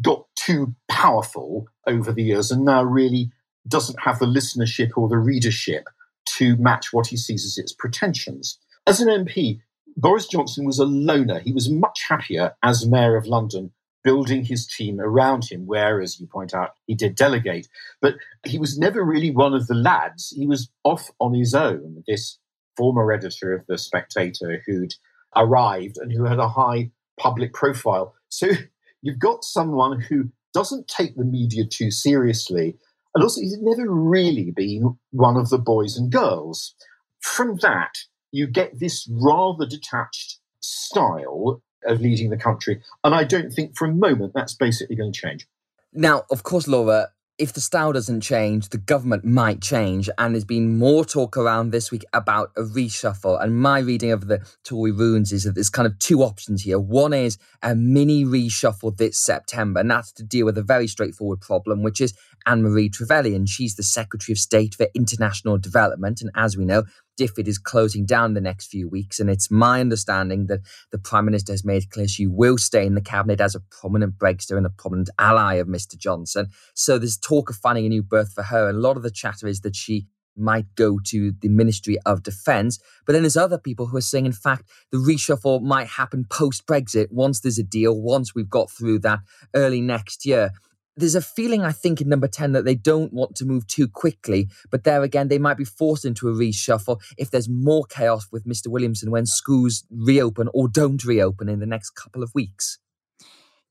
got 0.00 0.26
too 0.36 0.74
powerful 0.88 1.68
over 1.86 2.12
the 2.12 2.22
years 2.22 2.50
and 2.50 2.64
now 2.64 2.82
really 2.82 3.30
doesn't 3.66 4.00
have 4.00 4.18
the 4.18 4.26
listenership 4.26 4.90
or 4.96 5.08
the 5.08 5.18
readership 5.18 5.84
to 6.26 6.56
match 6.56 6.92
what 6.92 7.06
he 7.08 7.16
sees 7.16 7.44
as 7.44 7.58
its 7.58 7.72
pretensions. 7.72 8.58
As 8.86 9.00
an 9.00 9.08
MP, 9.08 9.60
Boris 9.96 10.26
Johnson 10.26 10.64
was 10.64 10.78
a 10.78 10.84
loner. 10.84 11.38
He 11.38 11.52
was 11.52 11.70
much 11.70 12.04
happier 12.08 12.54
as 12.62 12.86
Mayor 12.86 13.16
of 13.16 13.26
London 13.26 13.72
building 14.02 14.44
his 14.44 14.66
team 14.66 15.00
around 15.00 15.46
him, 15.50 15.66
where, 15.66 16.00
as 16.00 16.20
you 16.20 16.26
point 16.26 16.52
out, 16.52 16.74
he 16.86 16.94
did 16.94 17.14
delegate. 17.14 17.68
But 18.02 18.16
he 18.44 18.58
was 18.58 18.78
never 18.78 19.02
really 19.02 19.30
one 19.30 19.54
of 19.54 19.66
the 19.66 19.74
lads. 19.74 20.34
He 20.36 20.46
was 20.46 20.68
off 20.84 21.10
on 21.20 21.32
his 21.34 21.54
own. 21.54 22.04
This 22.06 22.38
former 22.76 23.10
editor 23.12 23.54
of 23.54 23.66
The 23.66 23.78
Spectator 23.78 24.62
who'd 24.66 24.94
arrived 25.34 25.96
and 25.96 26.12
who 26.12 26.24
had 26.24 26.38
a 26.38 26.48
high 26.48 26.90
public 27.18 27.52
profile. 27.52 28.14
So 28.28 28.48
you've 29.02 29.18
got 29.18 29.44
someone 29.44 30.00
who 30.00 30.30
doesn't 30.52 30.88
take 30.88 31.16
the 31.16 31.24
media 31.24 31.64
too 31.64 31.90
seriously, 31.90 32.76
and 33.14 33.22
also 33.22 33.40
he's 33.40 33.58
never 33.60 33.90
really 33.90 34.50
been 34.50 34.98
one 35.10 35.36
of 35.36 35.50
the 35.50 35.58
boys 35.58 35.96
and 35.96 36.10
girls. 36.10 36.74
From 37.20 37.56
that, 37.62 37.98
you 38.30 38.46
get 38.46 38.78
this 38.78 39.08
rather 39.10 39.66
detached 39.66 40.38
style 40.60 41.62
of 41.86 42.00
leading 42.00 42.30
the 42.30 42.36
country, 42.36 42.82
and 43.02 43.14
I 43.14 43.24
don't 43.24 43.52
think 43.52 43.76
for 43.76 43.86
a 43.86 43.92
moment 43.92 44.32
that's 44.34 44.54
basically 44.54 44.96
going 44.96 45.12
to 45.12 45.20
change. 45.20 45.46
Now, 45.92 46.24
of 46.30 46.42
course, 46.42 46.66
Laura, 46.66 47.10
if 47.36 47.52
the 47.52 47.60
style 47.60 47.92
doesn't 47.92 48.20
change, 48.20 48.68
the 48.68 48.78
government 48.78 49.24
might 49.24 49.60
change. 49.60 50.08
And 50.18 50.34
there's 50.34 50.44
been 50.44 50.78
more 50.78 51.04
talk 51.04 51.36
around 51.36 51.70
this 51.70 51.90
week 51.90 52.04
about 52.12 52.52
a 52.56 52.62
reshuffle. 52.62 53.42
And 53.42 53.58
my 53.58 53.80
reading 53.80 54.12
of 54.12 54.28
the 54.28 54.46
Tory 54.62 54.92
runes 54.92 55.32
is 55.32 55.42
that 55.42 55.54
there's 55.54 55.70
kind 55.70 55.86
of 55.86 55.98
two 55.98 56.22
options 56.22 56.62
here. 56.62 56.78
One 56.78 57.12
is 57.12 57.36
a 57.62 57.74
mini 57.74 58.24
reshuffle 58.24 58.96
this 58.96 59.18
September, 59.18 59.80
and 59.80 59.90
that's 59.90 60.12
to 60.12 60.22
deal 60.22 60.46
with 60.46 60.58
a 60.58 60.62
very 60.62 60.86
straightforward 60.86 61.40
problem, 61.40 61.82
which 61.82 62.00
is 62.00 62.14
Anne 62.46 62.62
Marie 62.62 62.88
Trevelyan. 62.88 63.46
She's 63.46 63.74
the 63.74 63.82
Secretary 63.82 64.32
of 64.32 64.38
State 64.38 64.74
for 64.74 64.86
International 64.94 65.58
Development. 65.58 66.20
And 66.20 66.30
as 66.34 66.56
we 66.56 66.64
know, 66.64 66.84
DFID 67.18 67.48
is 67.48 67.58
closing 67.58 68.04
down 68.04 68.34
the 68.34 68.40
next 68.40 68.66
few 68.66 68.88
weeks. 68.88 69.20
And 69.20 69.30
it's 69.30 69.50
my 69.50 69.80
understanding 69.80 70.46
that 70.46 70.60
the 70.90 70.98
Prime 70.98 71.24
Minister 71.24 71.52
has 71.52 71.64
made 71.64 71.90
clear 71.90 72.08
she 72.08 72.26
will 72.26 72.58
stay 72.58 72.86
in 72.86 72.94
the 72.94 73.00
cabinet 73.00 73.40
as 73.40 73.54
a 73.54 73.60
prominent 73.60 74.18
Brexiter 74.18 74.56
and 74.56 74.66
a 74.66 74.70
prominent 74.70 75.10
ally 75.18 75.54
of 75.54 75.68
Mr. 75.68 75.96
Johnson. 75.96 76.48
So 76.74 76.98
there's 76.98 77.18
talk 77.18 77.50
of 77.50 77.56
finding 77.56 77.86
a 77.86 77.88
new 77.88 78.02
berth 78.02 78.32
for 78.32 78.42
her. 78.42 78.68
And 78.68 78.78
a 78.78 78.80
lot 78.80 78.96
of 78.96 79.02
the 79.02 79.10
chatter 79.10 79.46
is 79.46 79.60
that 79.60 79.76
she 79.76 80.06
might 80.36 80.66
go 80.74 80.98
to 81.06 81.32
the 81.40 81.48
Ministry 81.48 81.96
of 82.04 82.22
Defence. 82.22 82.80
But 83.06 83.12
then 83.12 83.22
there's 83.22 83.36
other 83.36 83.58
people 83.58 83.86
who 83.86 83.96
are 83.96 84.02
saying, 84.02 84.26
in 84.26 84.32
fact, 84.32 84.68
the 84.90 84.98
reshuffle 84.98 85.62
might 85.62 85.86
happen 85.86 86.26
post 86.28 86.66
Brexit 86.66 87.06
once 87.10 87.40
there's 87.40 87.58
a 87.58 87.62
deal, 87.62 88.00
once 88.00 88.34
we've 88.34 88.50
got 88.50 88.70
through 88.70 88.98
that 89.00 89.20
early 89.54 89.80
next 89.80 90.26
year 90.26 90.50
there's 90.96 91.14
a 91.14 91.20
feeling, 91.20 91.62
I 91.62 91.72
think, 91.72 92.00
in 92.00 92.08
number 92.08 92.28
10 92.28 92.52
that 92.52 92.64
they 92.64 92.74
don't 92.74 93.12
want 93.12 93.34
to 93.36 93.44
move 93.44 93.66
too 93.66 93.88
quickly. 93.88 94.48
But 94.70 94.84
there 94.84 95.02
again, 95.02 95.28
they 95.28 95.38
might 95.38 95.56
be 95.56 95.64
forced 95.64 96.04
into 96.04 96.28
a 96.28 96.32
reshuffle 96.32 97.00
if 97.18 97.30
there's 97.30 97.48
more 97.48 97.84
chaos 97.84 98.28
with 98.30 98.46
Mr. 98.46 98.68
Williamson 98.68 99.10
when 99.10 99.26
schools 99.26 99.84
reopen 99.90 100.48
or 100.54 100.68
don't 100.68 101.04
reopen 101.04 101.48
in 101.48 101.60
the 101.60 101.66
next 101.66 101.90
couple 101.90 102.22
of 102.22 102.30
weeks. 102.34 102.78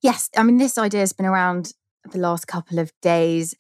Yes, 0.02 0.30
I 0.36 0.44
mean, 0.44 0.58
this 0.58 0.78
idea 0.78 1.00
has 1.00 1.14
been 1.14 1.26
around 1.26 1.74
the 2.12 2.20
last 2.20 2.46
couple 2.48 2.80
of 2.80 2.92
days. 3.02 3.56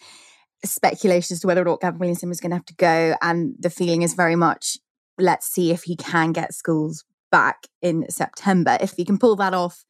Speculation 0.65 1.35
as 1.35 1.41
to 1.41 1.47
whether 1.47 1.61
or 1.61 1.65
not 1.65 1.81
Gavin 1.81 1.99
Williamson 1.99 2.29
was 2.29 2.41
going 2.41 2.51
to 2.51 2.57
have 2.57 2.65
to 2.65 2.75
go. 2.75 3.15
And 3.21 3.55
the 3.59 3.69
feeling 3.69 4.01
is 4.01 4.13
very 4.13 4.35
much 4.35 4.77
let's 5.17 5.47
see 5.47 5.71
if 5.71 5.83
he 5.83 5.95
can 5.95 6.31
get 6.31 6.53
schools 6.53 7.05
back 7.31 7.67
in 7.81 8.05
September. 8.09 8.77
If 8.81 8.93
he 8.93 9.05
can 9.05 9.17
pull 9.17 9.35
that 9.37 9.53
off, 9.53 9.83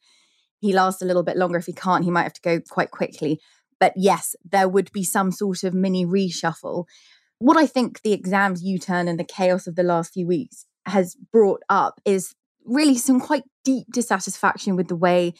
he 0.60 0.72
lasts 0.72 1.02
a 1.02 1.04
little 1.04 1.22
bit 1.22 1.36
longer. 1.36 1.58
If 1.58 1.66
he 1.66 1.72
can't, 1.72 2.04
he 2.04 2.10
might 2.10 2.22
have 2.22 2.32
to 2.34 2.40
go 2.40 2.60
quite 2.60 2.90
quickly. 2.90 3.40
But 3.84 3.92
yes, 3.96 4.34
there 4.50 4.66
would 4.66 4.90
be 4.92 5.04
some 5.04 5.30
sort 5.30 5.62
of 5.62 5.74
mini 5.74 6.06
reshuffle. 6.06 6.86
What 7.38 7.58
I 7.58 7.66
think 7.66 8.00
the 8.00 8.14
exams 8.14 8.62
U 8.62 8.78
turn 8.78 9.08
and 9.08 9.20
the 9.20 9.24
chaos 9.24 9.66
of 9.66 9.76
the 9.76 9.82
last 9.82 10.14
few 10.14 10.26
weeks 10.26 10.64
has 10.86 11.14
brought 11.30 11.60
up 11.68 12.00
is 12.06 12.34
really 12.64 12.96
some 12.96 13.20
quite 13.20 13.42
deep 13.62 13.86
dissatisfaction 13.92 14.74
with 14.74 14.88
the 14.88 14.96
way 14.96 15.34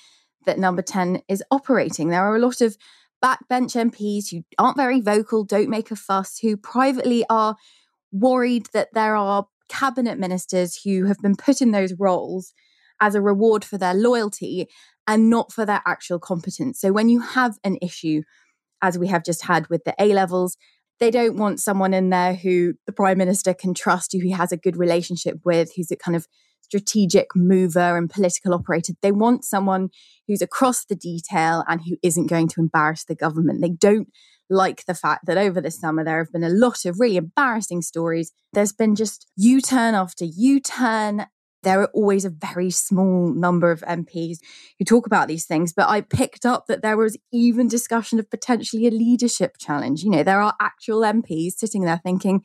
that 0.45 0.59
number 0.59 0.83
10 0.83 1.23
is 1.27 1.43
operating. 1.51 2.11
There 2.11 2.21
are 2.21 2.37
a 2.37 2.39
lot 2.39 2.61
of 2.61 2.77
backbench 3.25 3.75
MPs 3.91 4.31
who 4.31 4.45
aren't 4.59 4.77
very 4.77 5.01
vocal, 5.01 5.43
don't 5.43 5.71
make 5.71 5.91
a 5.91 5.97
fuss, 5.97 6.39
who 6.41 6.59
privately 6.59 7.25
are 7.31 7.57
worried 8.13 8.69
that 8.75 8.89
there 8.93 9.17
are 9.17 9.47
cabinet 9.71 10.19
ministers 10.19 10.83
who 10.85 11.07
have 11.07 11.17
been 11.23 11.35
put 11.35 11.63
in 11.63 11.71
those 11.71 11.95
roles 11.99 12.53
as 13.01 13.15
a 13.15 13.23
reward 13.23 13.65
for 13.65 13.79
their 13.79 13.95
loyalty 13.95 14.69
and 15.07 15.31
not 15.31 15.53
for 15.53 15.67
their 15.67 15.83
actual 15.87 16.19
competence. 16.19 16.81
So 16.81 16.93
when 16.93 17.09
you 17.09 17.21
have 17.21 17.59
an 17.65 17.79
issue, 17.83 18.23
as 18.83 18.99
we 18.99 19.09
have 19.09 19.25
just 19.25 19.45
had 19.45 19.69
with 19.69 19.85
the 19.85 19.95
A 19.99 20.13
levels, 20.13 20.57
they 21.01 21.11
don't 21.11 21.37
want 21.37 21.61
someone 21.61 21.93
in 21.93 22.11
there 22.11 22.35
who 22.35 22.75
the 22.87 22.93
prime 22.93 23.19
minister 23.19 23.53
can 23.53 23.75
trust, 23.75 24.13
who 24.13 24.21
he 24.21 24.31
has 24.31 24.53
a 24.53 24.57
good 24.57 24.77
relationship 24.77 25.39
with, 25.45 25.73
who's 25.75 25.91
a 25.91 25.97
kind 25.97 26.17
of 26.17 26.27
strategic 26.61 27.29
mover 27.35 27.97
and 27.97 28.09
political 28.11 28.55
operator. 28.55 28.93
They 29.03 29.13
want 29.13 29.45
someone 29.45 29.91
who's 30.27 30.43
across 30.43 30.85
the 30.85 30.95
detail 30.95 31.65
and 31.69 31.81
who 31.83 31.97
isn't 32.03 32.29
going 32.29 32.49
to 32.49 32.61
embarrass 32.61 33.05
the 33.05 33.15
government. 33.15 33.61
They 33.61 33.71
don't 33.71 34.09
like 34.51 34.85
the 34.87 34.95
fact 34.95 35.27
that 35.27 35.39
over 35.39 35.61
the 35.61 35.71
summer 35.71 36.05
there 36.05 36.19
have 36.19 36.33
been 36.33 36.45
a 36.45 36.49
lot 36.49 36.85
of 36.85 37.01
really 37.01 37.17
embarrassing 37.17 37.83
stories. 37.83 38.33
There's 38.53 38.73
been 38.73 38.95
just 38.95 39.27
U 39.37 39.61
turn 39.61 39.95
after 39.95 40.25
U 40.25 40.61
turn. 40.61 41.27
There 41.65 41.81
are 41.81 41.91
always 41.93 42.25
a 42.25 42.31
very 42.31 42.71
small 42.71 43.33
number 43.35 43.71
of 43.71 43.81
MPs 43.81 44.39
who 44.79 44.85
talk 44.85 45.07
about 45.07 45.29
these 45.29 45.47
things, 45.47 45.73
but 45.73 45.89
I 45.89 46.01
picked 46.01 46.47
up 46.47 46.67
that 46.67 46.83
there 46.83 46.97
was 46.97 47.17
even 47.33 47.69
discussion 47.69 48.19
of 48.19 48.31
potentially 48.31 48.87
a 48.87 48.91
leadership 48.91 49.57
challenge. 49.59 50.03
You 50.03 50.11
know, 50.11 50.23
there 50.23 50.41
are 50.41 50.55
actual 50.61 51.01
MPs 51.01 51.55
sitting 51.55 51.83
there 51.83 52.01
thinking, 52.03 52.45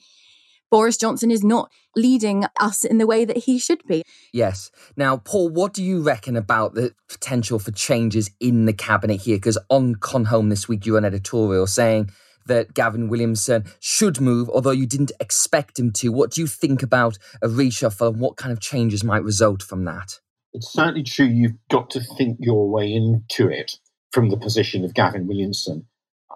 Boris 0.71 0.97
Johnson 0.97 1.31
is 1.31 1.43
not 1.43 1.71
leading 1.95 2.45
us 2.59 2.83
in 2.83 2.99
the 2.99 3.07
way 3.07 3.25
that 3.25 3.37
he 3.37 3.57
should 3.57 3.83
be. 3.87 4.03
Yes. 4.31 4.71
Now, 4.95 5.17
Paul, 5.17 5.49
what 5.49 5.73
do 5.73 5.83
you 5.83 6.01
reckon 6.01 6.35
about 6.35 6.75
the 6.75 6.93
potential 7.07 7.59
for 7.59 7.71
changes 7.71 8.29
in 8.39 8.65
the 8.65 8.73
cabinet 8.73 9.21
here? 9.21 9.37
Because 9.37 9.57
on 9.69 9.95
Con 9.95 10.25
Home 10.25 10.49
this 10.49 10.67
week, 10.67 10.85
you 10.85 10.97
an 10.97 11.05
editorial 11.05 11.67
saying 11.67 12.11
that 12.49 12.73
Gavin 12.73 13.07
Williamson 13.07 13.65
should 13.79 14.19
move, 14.19 14.49
although 14.49 14.71
you 14.71 14.85
didn't 14.85 15.13
expect 15.19 15.79
him 15.79 15.91
to. 15.93 16.09
What 16.09 16.31
do 16.31 16.41
you 16.41 16.47
think 16.47 16.83
about 16.83 17.17
a 17.41 17.47
reshuffle 17.47 18.09
and 18.09 18.19
what 18.19 18.35
kind 18.35 18.51
of 18.51 18.59
changes 18.59 19.03
might 19.03 19.23
result 19.23 19.63
from 19.63 19.85
that? 19.85 20.19
It's 20.53 20.73
certainly 20.73 21.03
true 21.03 21.27
you've 21.27 21.57
got 21.69 21.89
to 21.91 22.01
think 22.01 22.37
your 22.39 22.69
way 22.69 22.91
into 22.91 23.49
it 23.49 23.77
from 24.11 24.29
the 24.29 24.37
position 24.37 24.83
of 24.83 24.93
Gavin 24.93 25.27
Williamson. 25.27 25.85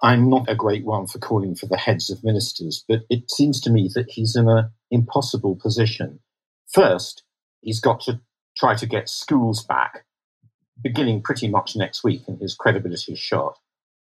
I'm 0.02 0.30
not 0.30 0.50
a 0.50 0.56
great 0.56 0.86
one 0.86 1.08
for 1.08 1.20
calling 1.20 1.56
for 1.56 1.66
the 1.66 1.78
heads 1.78 2.10
of 2.10 2.24
ministers, 2.24 2.84
but 2.88 3.02
it 3.10 3.32
seems 3.32 3.60
to 3.62 3.72
me 3.72 3.90
that 3.96 4.12
he's 4.12 4.36
in 4.36 4.48
an 4.48 4.70
impossible 4.92 5.56
position. 5.56 6.20
First, 6.72 7.24
he's 7.62 7.80
got 7.80 8.02
to 8.02 8.20
try 8.58 8.76
to 8.76 8.86
get 8.86 9.10
schools 9.10 9.64
back, 9.64 10.06
beginning 10.82 11.22
pretty 11.22 11.48
much 11.48 11.76
next 11.76 12.04
week, 12.04 12.24
and 12.28 12.40
his 12.40 12.56
credibility 12.56 13.14
is 13.14 13.20
shot. 13.20 13.58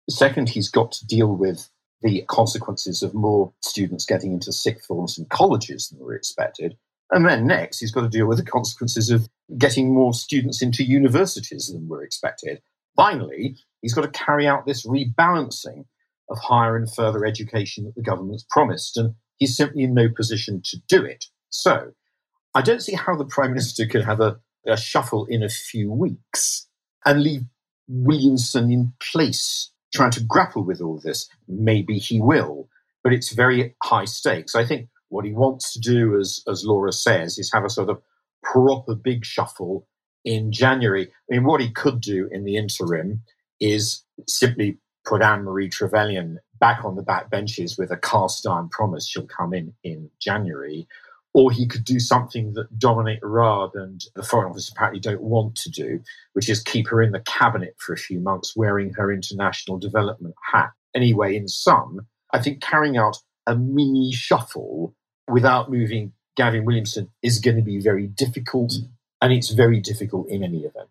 Second, 0.10 0.50
he's 0.50 0.70
got 0.70 0.92
to 0.94 1.06
deal 1.06 1.36
with 1.36 1.70
the 2.02 2.24
consequences 2.28 3.02
of 3.02 3.14
more 3.14 3.52
students 3.62 4.06
getting 4.06 4.34
into 4.34 4.52
sixth 4.52 4.86
forms 4.86 5.18
and 5.18 5.30
colleges 5.30 5.90
than 5.90 6.00
were 6.00 6.14
expected. 6.14 6.78
And 7.12 7.26
then 7.26 7.48
next, 7.48 7.80
he's 7.80 7.92
got 7.92 8.02
to 8.02 8.10
deal 8.10 8.28
with 8.28 8.38
the 8.38 8.46
consequences 8.46 9.10
of 9.10 9.28
getting 9.58 9.94
more 9.94 10.14
students 10.14 10.62
into 10.62 10.84
universities 10.84 11.68
than 11.72 11.88
were 11.88 12.04
expected. 12.04 12.62
Finally, 12.96 13.56
he's 13.82 13.94
got 13.94 14.02
to 14.02 14.10
carry 14.10 14.46
out 14.46 14.66
this 14.66 14.86
rebalancing 14.86 15.86
of 16.30 16.38
higher 16.40 16.76
and 16.76 16.94
further 16.94 17.26
education 17.26 17.86
that 17.86 17.96
the 17.96 18.02
government's 18.02 18.46
promised, 18.50 18.98
and 18.98 19.16
he's 19.38 19.56
simply 19.56 19.84
in 19.84 19.94
no 19.94 20.10
position 20.10 20.62
to 20.66 20.78
do 20.90 21.06
it. 21.06 21.26
So, 21.50 21.94
I 22.54 22.62
don't 22.62 22.82
see 22.82 22.96
how 22.96 23.16
the 23.16 23.26
Prime 23.26 23.52
Minister 23.52 23.86
could 23.86 24.04
have 24.04 24.20
a, 24.20 24.38
a 24.66 24.76
shuffle 24.76 25.26
in 25.30 25.44
a 25.44 25.50
few 25.50 25.92
weeks 25.92 26.68
and 27.06 27.24
leave 27.24 27.44
Williamson 27.88 28.72
in 28.72 28.94
place 29.00 29.72
trying 29.98 30.12
to 30.12 30.24
grapple 30.24 30.64
with 30.64 30.82
all 30.82 31.00
this. 31.04 31.30
Maybe 31.48 31.98
he 31.98 32.22
will, 32.22 32.70
but 33.04 33.14
it's 33.14 33.34
very 33.34 33.76
high 33.84 34.06
stakes. 34.06 34.56
I 34.56 34.66
think 34.66 34.90
what 35.10 35.26
he 35.26 35.34
wants 35.34 35.74
to 35.74 35.80
do, 35.80 36.18
as, 36.20 36.42
as 36.48 36.66
Laura 36.66 36.92
says, 36.92 37.38
is 37.38 37.52
have 37.54 37.66
a 37.66 37.70
sort 37.70 37.90
of 37.90 38.02
proper 38.44 38.96
big 38.96 39.26
shuffle 39.26 39.88
in 40.24 40.52
January. 40.52 41.08
I 41.08 41.36
mean, 41.36 41.46
what 41.46 41.62
he 41.62 41.72
could 41.72 42.02
do 42.02 42.30
in 42.32 42.44
the 42.44 42.58
interim 42.58 43.24
is 43.60 44.04
simply 44.28 44.78
put 45.06 45.22
Anne 45.22 45.44
Marie 45.44 45.70
Trevelyan 45.70 46.40
back 46.60 46.84
on 46.84 46.96
the 46.96 47.04
back 47.04 47.30
benches 47.30 47.78
with 47.78 47.92
a 47.92 47.98
cast 47.98 48.46
iron 48.46 48.70
promise 48.70 49.08
she'll 49.08 49.28
come 49.28 49.54
in 49.54 49.74
in 49.84 50.10
January. 50.20 50.88
Or 51.38 51.52
he 51.52 51.68
could 51.68 51.86
do 51.86 52.00
something 52.00 52.54
that 52.54 52.80
Dominic 52.80 53.20
Raab 53.22 53.76
and 53.76 54.04
the 54.16 54.24
Foreign 54.24 54.50
Office 54.50 54.70
apparently 54.70 55.00
don't 55.00 55.22
want 55.22 55.56
to 55.58 55.70
do, 55.70 56.02
which 56.34 56.50
is 56.50 56.64
keep 56.64 56.88
her 56.88 57.00
in 57.00 57.12
the 57.12 57.20
cabinet 57.22 57.76
for 57.78 57.94
a 57.94 57.98
few 57.98 58.20
months 58.20 58.56
wearing 58.56 58.92
her 58.96 59.14
international 59.14 59.78
development 59.78 60.34
hat. 60.52 60.72
Anyway, 60.96 61.36
in 61.36 61.48
sum, 61.48 62.00
I 62.34 62.42
think 62.42 62.64
carrying 62.64 62.98
out 62.98 63.20
a 63.46 63.56
mini 63.56 64.12
shuffle 64.14 64.96
without 65.28 65.70
moving 65.72 66.12
Gavin 66.38 66.66
Williamson 66.66 67.10
is 67.22 67.40
going 67.40 67.58
to 67.58 67.64
be 67.64 67.80
very 67.80 68.08
difficult, 68.08 68.74
and 69.22 69.32
it's 69.32 69.52
very 69.52 69.80
difficult 69.80 70.28
in 70.30 70.44
any 70.44 70.62
event. 70.62 70.90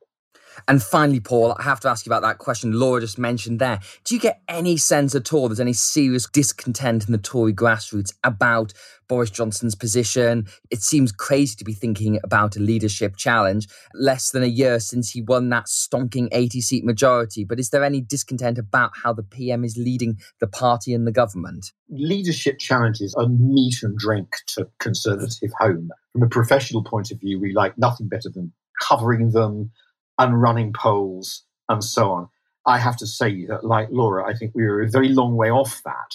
And 0.68 0.82
finally, 0.82 1.20
Paul, 1.20 1.56
I 1.58 1.62
have 1.62 1.80
to 1.80 1.88
ask 1.88 2.06
you 2.06 2.10
about 2.10 2.22
that 2.22 2.38
question 2.38 2.72
Laura 2.72 3.00
just 3.00 3.18
mentioned 3.18 3.58
there. 3.58 3.80
Do 4.04 4.14
you 4.14 4.20
get 4.20 4.40
any 4.48 4.76
sense 4.76 5.14
at 5.14 5.32
all 5.32 5.48
there's 5.48 5.60
any 5.60 5.72
serious 5.72 6.26
discontent 6.26 7.06
in 7.06 7.12
the 7.12 7.18
Tory 7.18 7.52
grassroots 7.52 8.12
about 8.24 8.72
Boris 9.08 9.30
Johnson's 9.30 9.74
position? 9.74 10.46
It 10.70 10.82
seems 10.82 11.12
crazy 11.12 11.56
to 11.56 11.64
be 11.64 11.72
thinking 11.72 12.18
about 12.24 12.56
a 12.56 12.60
leadership 12.60 13.16
challenge 13.16 13.68
less 13.94 14.30
than 14.30 14.42
a 14.42 14.46
year 14.46 14.80
since 14.80 15.10
he 15.10 15.22
won 15.22 15.48
that 15.50 15.66
stonking 15.66 16.28
80 16.32 16.60
seat 16.60 16.84
majority. 16.84 17.44
But 17.44 17.60
is 17.60 17.70
there 17.70 17.84
any 17.84 18.00
discontent 18.00 18.58
about 18.58 18.92
how 19.02 19.12
the 19.12 19.22
PM 19.22 19.64
is 19.64 19.76
leading 19.76 20.18
the 20.40 20.46
party 20.46 20.92
and 20.94 21.06
the 21.06 21.12
government? 21.12 21.72
Leadership 21.88 22.58
challenges 22.58 23.14
are 23.14 23.28
meat 23.28 23.76
and 23.82 23.96
drink 23.96 24.28
to 24.48 24.68
Conservative 24.78 25.50
home. 25.58 25.90
From 26.12 26.22
a 26.22 26.28
professional 26.28 26.82
point 26.82 27.10
of 27.10 27.20
view, 27.20 27.40
we 27.40 27.52
like 27.52 27.76
nothing 27.78 28.08
better 28.08 28.28
than 28.28 28.52
covering 28.80 29.30
them, 29.30 29.70
and 30.18 30.40
running 30.40 30.72
polls 30.72 31.44
and 31.68 31.82
so 31.82 32.10
on. 32.10 32.28
I 32.66 32.78
have 32.78 32.96
to 32.98 33.06
say 33.06 33.46
that, 33.46 33.64
like 33.64 33.88
Laura, 33.90 34.28
I 34.28 34.34
think 34.34 34.52
we 34.54 34.64
are 34.64 34.82
a 34.82 34.88
very 34.88 35.08
long 35.08 35.36
way 35.36 35.50
off 35.50 35.82
that. 35.84 36.14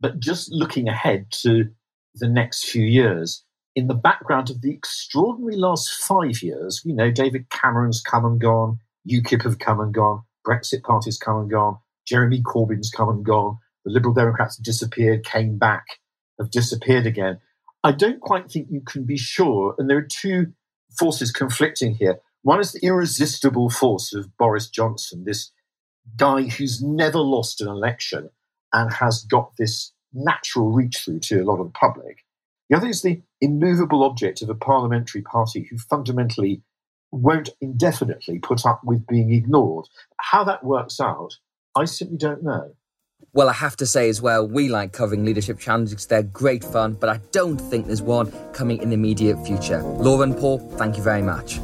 But 0.00 0.20
just 0.20 0.50
looking 0.52 0.88
ahead 0.88 1.26
to 1.42 1.70
the 2.14 2.28
next 2.28 2.66
few 2.66 2.84
years, 2.84 3.44
in 3.76 3.86
the 3.86 3.94
background 3.94 4.50
of 4.50 4.62
the 4.62 4.72
extraordinary 4.72 5.56
last 5.56 5.90
five 5.90 6.42
years, 6.42 6.82
you 6.84 6.94
know, 6.94 7.10
David 7.10 7.50
Cameron's 7.50 8.00
come 8.00 8.24
and 8.24 8.40
gone, 8.40 8.78
UKIP 9.08 9.42
have 9.42 9.58
come 9.58 9.80
and 9.80 9.92
gone, 9.92 10.22
Brexit 10.46 10.82
Party's 10.82 11.18
come 11.18 11.38
and 11.38 11.50
gone, 11.50 11.78
Jeremy 12.06 12.42
Corbyn's 12.42 12.90
come 12.90 13.08
and 13.08 13.24
gone, 13.24 13.58
the 13.84 13.90
Liberal 13.90 14.14
Democrats 14.14 14.56
disappeared, 14.56 15.24
came 15.24 15.58
back, 15.58 15.84
have 16.38 16.50
disappeared 16.50 17.06
again. 17.06 17.38
I 17.82 17.92
don't 17.92 18.20
quite 18.20 18.50
think 18.50 18.68
you 18.70 18.82
can 18.82 19.04
be 19.04 19.16
sure, 19.16 19.74
and 19.78 19.88
there 19.88 19.98
are 19.98 20.08
two 20.08 20.52
forces 20.98 21.30
conflicting 21.30 21.94
here. 21.94 22.20
One 22.42 22.60
is 22.60 22.72
the 22.72 22.86
irresistible 22.86 23.68
force 23.70 24.14
of 24.14 24.36
Boris 24.38 24.68
Johnson, 24.68 25.24
this 25.24 25.52
guy 26.16 26.42
who's 26.42 26.82
never 26.82 27.18
lost 27.18 27.60
an 27.60 27.68
election 27.68 28.30
and 28.72 28.92
has 28.94 29.24
got 29.24 29.52
this 29.58 29.92
natural 30.12 30.72
reach 30.72 30.98
through 30.98 31.20
to 31.20 31.42
a 31.42 31.44
lot 31.44 31.60
of 31.60 31.66
the 31.66 31.78
public. 31.78 32.24
The 32.68 32.76
other 32.76 32.88
is 32.88 33.02
the 33.02 33.22
immovable 33.40 34.02
object 34.04 34.42
of 34.42 34.48
a 34.48 34.54
parliamentary 34.54 35.22
party 35.22 35.66
who 35.70 35.76
fundamentally 35.76 36.62
won't 37.12 37.50
indefinitely 37.60 38.38
put 38.38 38.64
up 38.64 38.80
with 38.84 39.06
being 39.06 39.32
ignored. 39.32 39.86
How 40.18 40.44
that 40.44 40.64
works 40.64 41.00
out, 41.00 41.36
I 41.76 41.84
simply 41.84 42.16
don't 42.16 42.42
know. 42.42 42.74
Well, 43.32 43.48
I 43.48 43.52
have 43.52 43.76
to 43.76 43.86
say 43.86 44.08
as 44.08 44.22
well, 44.22 44.46
we 44.46 44.68
like 44.68 44.92
covering 44.92 45.24
leadership 45.24 45.58
challenges. 45.58 46.06
They're 46.06 46.22
great 46.22 46.64
fun, 46.64 46.94
but 46.94 47.10
I 47.10 47.20
don't 47.32 47.58
think 47.58 47.86
there's 47.86 48.02
one 48.02 48.32
coming 48.52 48.80
in 48.80 48.88
the 48.88 48.94
immediate 48.94 49.44
future. 49.44 49.82
Laura 49.82 50.22
and 50.22 50.36
Paul, 50.36 50.58
thank 50.76 50.96
you 50.96 51.02
very 51.02 51.22
much. 51.22 51.60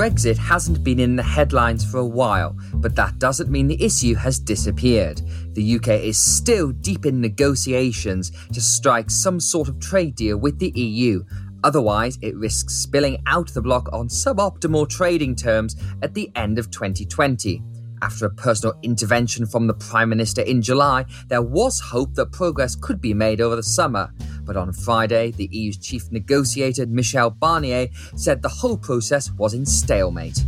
Brexit 0.00 0.38
hasn't 0.38 0.82
been 0.82 0.98
in 0.98 1.16
the 1.16 1.22
headlines 1.22 1.84
for 1.84 1.98
a 1.98 2.06
while, 2.06 2.56
but 2.74 2.96
that 2.96 3.18
doesn't 3.18 3.50
mean 3.50 3.66
the 3.66 3.84
issue 3.84 4.14
has 4.14 4.38
disappeared. 4.38 5.20
The 5.52 5.76
UK 5.76 5.88
is 5.88 6.18
still 6.18 6.72
deep 6.72 7.04
in 7.04 7.20
negotiations 7.20 8.32
to 8.52 8.60
strike 8.60 9.10
some 9.10 9.38
sort 9.40 9.68
of 9.68 9.78
trade 9.78 10.14
deal 10.14 10.38
with 10.38 10.58
the 10.58 10.70
EU. 10.70 11.22
Otherwise, 11.64 12.18
it 12.22 12.34
risks 12.36 12.76
spilling 12.76 13.22
out 13.26 13.52
the 13.52 13.60
bloc 13.60 13.92
on 13.92 14.08
suboptimal 14.08 14.88
trading 14.88 15.36
terms 15.36 15.76
at 16.02 16.14
the 16.14 16.30
end 16.34 16.58
of 16.58 16.70
2020. 16.70 17.62
After 18.02 18.24
a 18.24 18.30
personal 18.30 18.74
intervention 18.82 19.44
from 19.44 19.66
the 19.66 19.74
Prime 19.74 20.08
Minister 20.08 20.40
in 20.40 20.62
July, 20.62 21.04
there 21.28 21.42
was 21.42 21.78
hope 21.80 22.14
that 22.14 22.32
progress 22.32 22.74
could 22.74 23.00
be 23.00 23.12
made 23.12 23.42
over 23.42 23.56
the 23.56 23.62
summer. 23.62 24.10
But 24.44 24.56
on 24.56 24.72
Friday, 24.72 25.32
the 25.32 25.48
EU's 25.52 25.76
chief 25.76 26.10
negotiator, 26.10 26.86
Michel 26.86 27.30
Barnier, 27.30 27.88
said 28.16 28.40
the 28.40 28.48
whole 28.48 28.78
process 28.78 29.30
was 29.32 29.52
in 29.52 29.66
stalemate. 29.66 30.42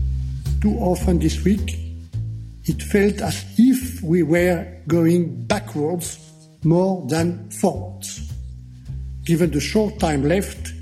Too 0.62 0.74
often 0.78 1.18
this 1.18 1.44
week, 1.44 1.76
it 2.64 2.82
felt 2.82 3.20
as 3.20 3.44
if 3.58 4.02
we 4.02 4.22
were 4.22 4.66
going 4.88 5.44
backwards 5.46 6.18
more 6.64 7.06
than 7.08 7.50
forwards. 7.50 8.32
Given 9.24 9.50
the 9.50 9.60
short 9.60 9.98
time 9.98 10.22
left, 10.22 10.72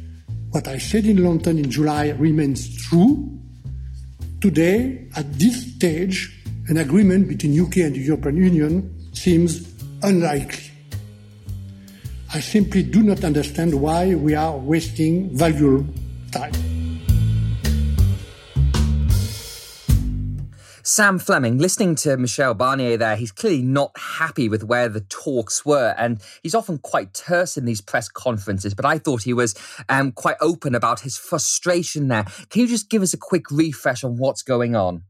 what 0.50 0.68
I 0.68 0.78
said 0.78 1.06
in 1.06 1.24
London 1.24 1.58
in 1.58 1.70
July 1.70 2.10
remains 2.10 2.76
true. 2.76 3.38
Today, 4.40 5.08
at 5.16 5.38
this 5.38 5.74
stage, 5.74 6.39
an 6.70 6.76
agreement 6.76 7.26
between 7.26 7.60
UK 7.60 7.78
and 7.78 7.96
the 7.96 8.00
European 8.00 8.36
Union 8.36 9.12
seems 9.12 9.74
unlikely. 10.04 10.70
I 12.32 12.38
simply 12.38 12.84
do 12.84 13.02
not 13.02 13.24
understand 13.24 13.74
why 13.74 14.14
we 14.14 14.36
are 14.36 14.56
wasting 14.56 15.36
valuable 15.36 15.84
time. 16.30 16.52
Sam 20.84 21.18
Fleming, 21.18 21.58
listening 21.58 21.96
to 21.96 22.16
Michel 22.16 22.54
Barnier 22.54 22.96
there, 22.96 23.16
he's 23.16 23.32
clearly 23.32 23.62
not 23.62 23.90
happy 23.96 24.48
with 24.48 24.62
where 24.62 24.88
the 24.88 25.00
talks 25.02 25.66
were, 25.66 25.94
and 25.98 26.22
he's 26.44 26.54
often 26.54 26.78
quite 26.78 27.14
terse 27.14 27.56
in 27.56 27.64
these 27.64 27.80
press 27.80 28.08
conferences. 28.08 28.74
But 28.74 28.84
I 28.84 28.98
thought 28.98 29.24
he 29.24 29.32
was 29.32 29.56
um, 29.88 30.12
quite 30.12 30.36
open 30.40 30.76
about 30.76 31.00
his 31.00 31.16
frustration 31.16 32.06
there. 32.08 32.24
Can 32.48 32.62
you 32.62 32.68
just 32.68 32.90
give 32.90 33.02
us 33.02 33.12
a 33.12 33.18
quick 33.18 33.50
refresh 33.50 34.04
on 34.04 34.18
what's 34.18 34.42
going 34.42 34.76
on? 34.76 35.02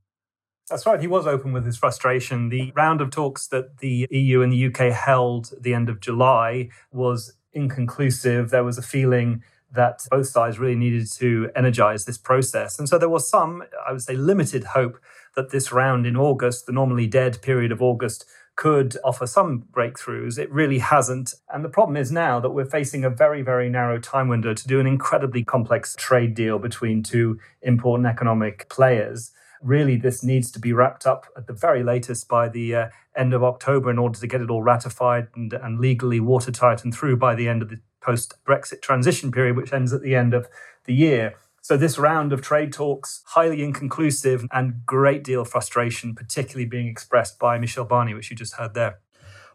That's 0.70 0.86
right. 0.86 1.00
He 1.00 1.08
was 1.08 1.26
open 1.26 1.52
with 1.52 1.66
his 1.66 1.76
frustration. 1.76 2.48
The 2.48 2.72
round 2.76 3.00
of 3.00 3.10
talks 3.10 3.48
that 3.48 3.78
the 3.78 4.06
EU 4.10 4.40
and 4.40 4.52
the 4.52 4.66
UK 4.66 4.92
held 4.92 5.52
at 5.52 5.64
the 5.64 5.74
end 5.74 5.88
of 5.88 6.00
July 6.00 6.68
was 6.92 7.34
inconclusive. 7.52 8.50
There 8.50 8.62
was 8.62 8.78
a 8.78 8.82
feeling 8.82 9.42
that 9.72 10.06
both 10.10 10.28
sides 10.28 10.60
really 10.60 10.76
needed 10.76 11.10
to 11.12 11.50
energize 11.56 12.04
this 12.04 12.18
process. 12.18 12.78
And 12.78 12.88
so 12.88 12.98
there 12.98 13.08
was 13.08 13.28
some, 13.28 13.64
I 13.86 13.92
would 13.92 14.02
say, 14.02 14.14
limited 14.14 14.64
hope 14.64 14.98
that 15.34 15.50
this 15.50 15.72
round 15.72 16.06
in 16.06 16.16
August, 16.16 16.66
the 16.66 16.72
normally 16.72 17.08
dead 17.08 17.42
period 17.42 17.72
of 17.72 17.82
August, 17.82 18.24
could 18.56 18.96
offer 19.04 19.26
some 19.26 19.62
breakthroughs. 19.72 20.38
It 20.38 20.52
really 20.52 20.78
hasn't. 20.78 21.34
And 21.52 21.64
the 21.64 21.68
problem 21.68 21.96
is 21.96 22.12
now 22.12 22.40
that 22.40 22.50
we're 22.50 22.64
facing 22.64 23.04
a 23.04 23.10
very, 23.10 23.42
very 23.42 23.70
narrow 23.70 23.98
time 23.98 24.28
window 24.28 24.54
to 24.54 24.68
do 24.68 24.78
an 24.78 24.86
incredibly 24.86 25.42
complex 25.42 25.96
trade 25.96 26.34
deal 26.34 26.58
between 26.58 27.02
two 27.02 27.40
important 27.62 28.06
economic 28.06 28.68
players. 28.68 29.32
Really, 29.62 29.96
this 29.96 30.22
needs 30.22 30.50
to 30.52 30.58
be 30.58 30.72
wrapped 30.72 31.06
up 31.06 31.26
at 31.36 31.46
the 31.46 31.52
very 31.52 31.82
latest 31.82 32.28
by 32.28 32.48
the 32.48 32.74
uh, 32.74 32.88
end 33.14 33.34
of 33.34 33.44
October 33.44 33.90
in 33.90 33.98
order 33.98 34.18
to 34.18 34.26
get 34.26 34.40
it 34.40 34.50
all 34.50 34.62
ratified 34.62 35.28
and, 35.34 35.52
and 35.52 35.78
legally 35.78 36.20
watertight 36.20 36.82
and 36.82 36.94
through 36.94 37.16
by 37.16 37.34
the 37.34 37.48
end 37.48 37.60
of 37.60 37.68
the 37.68 37.80
post 38.00 38.34
Brexit 38.44 38.80
transition 38.80 39.30
period, 39.30 39.56
which 39.56 39.72
ends 39.72 39.92
at 39.92 40.02
the 40.02 40.14
end 40.14 40.32
of 40.32 40.48
the 40.84 40.94
year. 40.94 41.34
So 41.62 41.76
this 41.76 41.98
round 41.98 42.32
of 42.32 42.40
trade 42.40 42.72
talks, 42.72 43.22
highly 43.26 43.62
inconclusive 43.62 44.46
and 44.50 44.86
great 44.86 45.22
deal 45.22 45.42
of 45.42 45.48
frustration, 45.48 46.14
particularly 46.14 46.64
being 46.64 46.88
expressed 46.88 47.38
by 47.38 47.58
Michel 47.58 47.84
Barnier, 47.84 48.16
which 48.16 48.30
you 48.30 48.36
just 48.36 48.54
heard 48.54 48.72
there. 48.72 49.00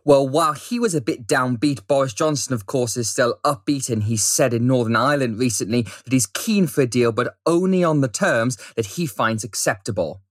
Well, 0.05 0.29
while 0.29 0.53
he 0.53 0.79
was 0.79 0.93
a 0.93 1.01
bit 1.01 1.25
downbeat, 1.25 1.87
Boris 1.87 2.13
Johnson, 2.13 2.53
of 2.53 2.67
course, 2.67 2.95
is 2.95 3.09
still 3.09 3.39
upbeat, 3.43 3.89
and 3.89 4.03
he 4.03 4.17
said 4.17 4.53
in 4.53 4.67
Northern 4.67 4.95
Ireland 4.95 5.39
recently 5.39 5.81
that 5.81 6.13
he's 6.13 6.27
keen 6.27 6.67
for 6.67 6.81
a 6.81 6.87
deal, 6.87 7.11
but 7.11 7.35
only 7.47 7.83
on 7.83 8.01
the 8.01 8.07
terms 8.07 8.55
that 8.75 8.85
he 8.85 9.07
finds 9.07 9.43
acceptable. 9.43 10.21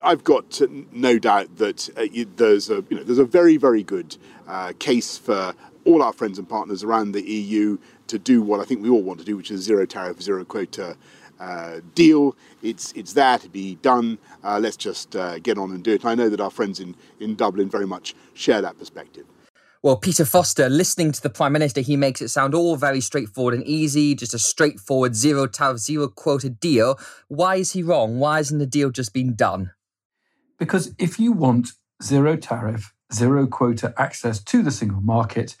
I've 0.00 0.22
got 0.22 0.60
no 0.92 1.18
doubt 1.18 1.56
that 1.56 1.88
uh, 1.96 2.06
there's 2.36 2.70
a 2.70 2.84
you 2.88 2.96
know 2.96 3.02
there's 3.02 3.18
a 3.18 3.24
very 3.24 3.56
very 3.56 3.82
good 3.82 4.16
uh, 4.46 4.72
case 4.78 5.18
for 5.18 5.52
all 5.84 6.02
our 6.02 6.12
friends 6.12 6.38
and 6.38 6.48
partners 6.48 6.84
around 6.84 7.12
the 7.12 7.22
EU 7.22 7.78
to 8.06 8.18
do 8.18 8.40
what 8.40 8.60
I 8.60 8.64
think 8.64 8.82
we 8.82 8.88
all 8.88 9.02
want 9.02 9.18
to 9.18 9.24
do, 9.24 9.36
which 9.36 9.50
is 9.50 9.62
zero 9.62 9.84
tariff, 9.84 10.22
zero 10.22 10.44
quota 10.44 10.96
uh, 11.40 11.80
deal. 11.94 12.36
It's 12.62 12.92
it's 12.92 13.12
there 13.12 13.38
to 13.38 13.48
be 13.48 13.76
done. 13.76 14.18
Uh, 14.42 14.58
let's 14.58 14.76
just 14.76 15.14
uh, 15.16 15.38
get 15.38 15.58
on 15.58 15.70
and 15.72 15.82
do 15.82 15.92
it. 15.94 16.02
And 16.02 16.10
I 16.10 16.14
know 16.14 16.28
that 16.28 16.40
our 16.40 16.50
friends 16.50 16.80
in, 16.80 16.94
in 17.20 17.34
Dublin 17.34 17.68
very 17.68 17.86
much 17.86 18.14
share 18.34 18.60
that 18.62 18.78
perspective. 18.78 19.26
Well, 19.82 19.96
Peter 19.96 20.24
Foster, 20.24 20.68
listening 20.68 21.12
to 21.12 21.22
the 21.22 21.30
Prime 21.30 21.52
Minister, 21.52 21.80
he 21.80 21.96
makes 21.96 22.20
it 22.20 22.28
sound 22.28 22.54
all 22.54 22.74
very 22.76 23.00
straightforward 23.00 23.54
and 23.54 23.64
easy, 23.64 24.16
just 24.16 24.34
a 24.34 24.38
straightforward 24.38 25.14
zero 25.14 25.46
tariff, 25.46 25.78
zero 25.78 26.08
quota 26.08 26.48
deal. 26.48 26.98
Why 27.28 27.56
is 27.56 27.72
he 27.72 27.84
wrong? 27.84 28.18
Why 28.18 28.40
isn't 28.40 28.58
the 28.58 28.66
deal 28.66 28.90
just 28.90 29.12
been 29.12 29.36
done? 29.36 29.70
Because 30.58 30.92
if 30.98 31.20
you 31.20 31.30
want 31.30 31.68
zero 32.02 32.36
tariff, 32.36 32.94
zero 33.12 33.46
quota 33.46 33.94
access 33.96 34.42
to 34.42 34.62
the 34.62 34.72
single 34.72 35.02
market, 35.02 35.56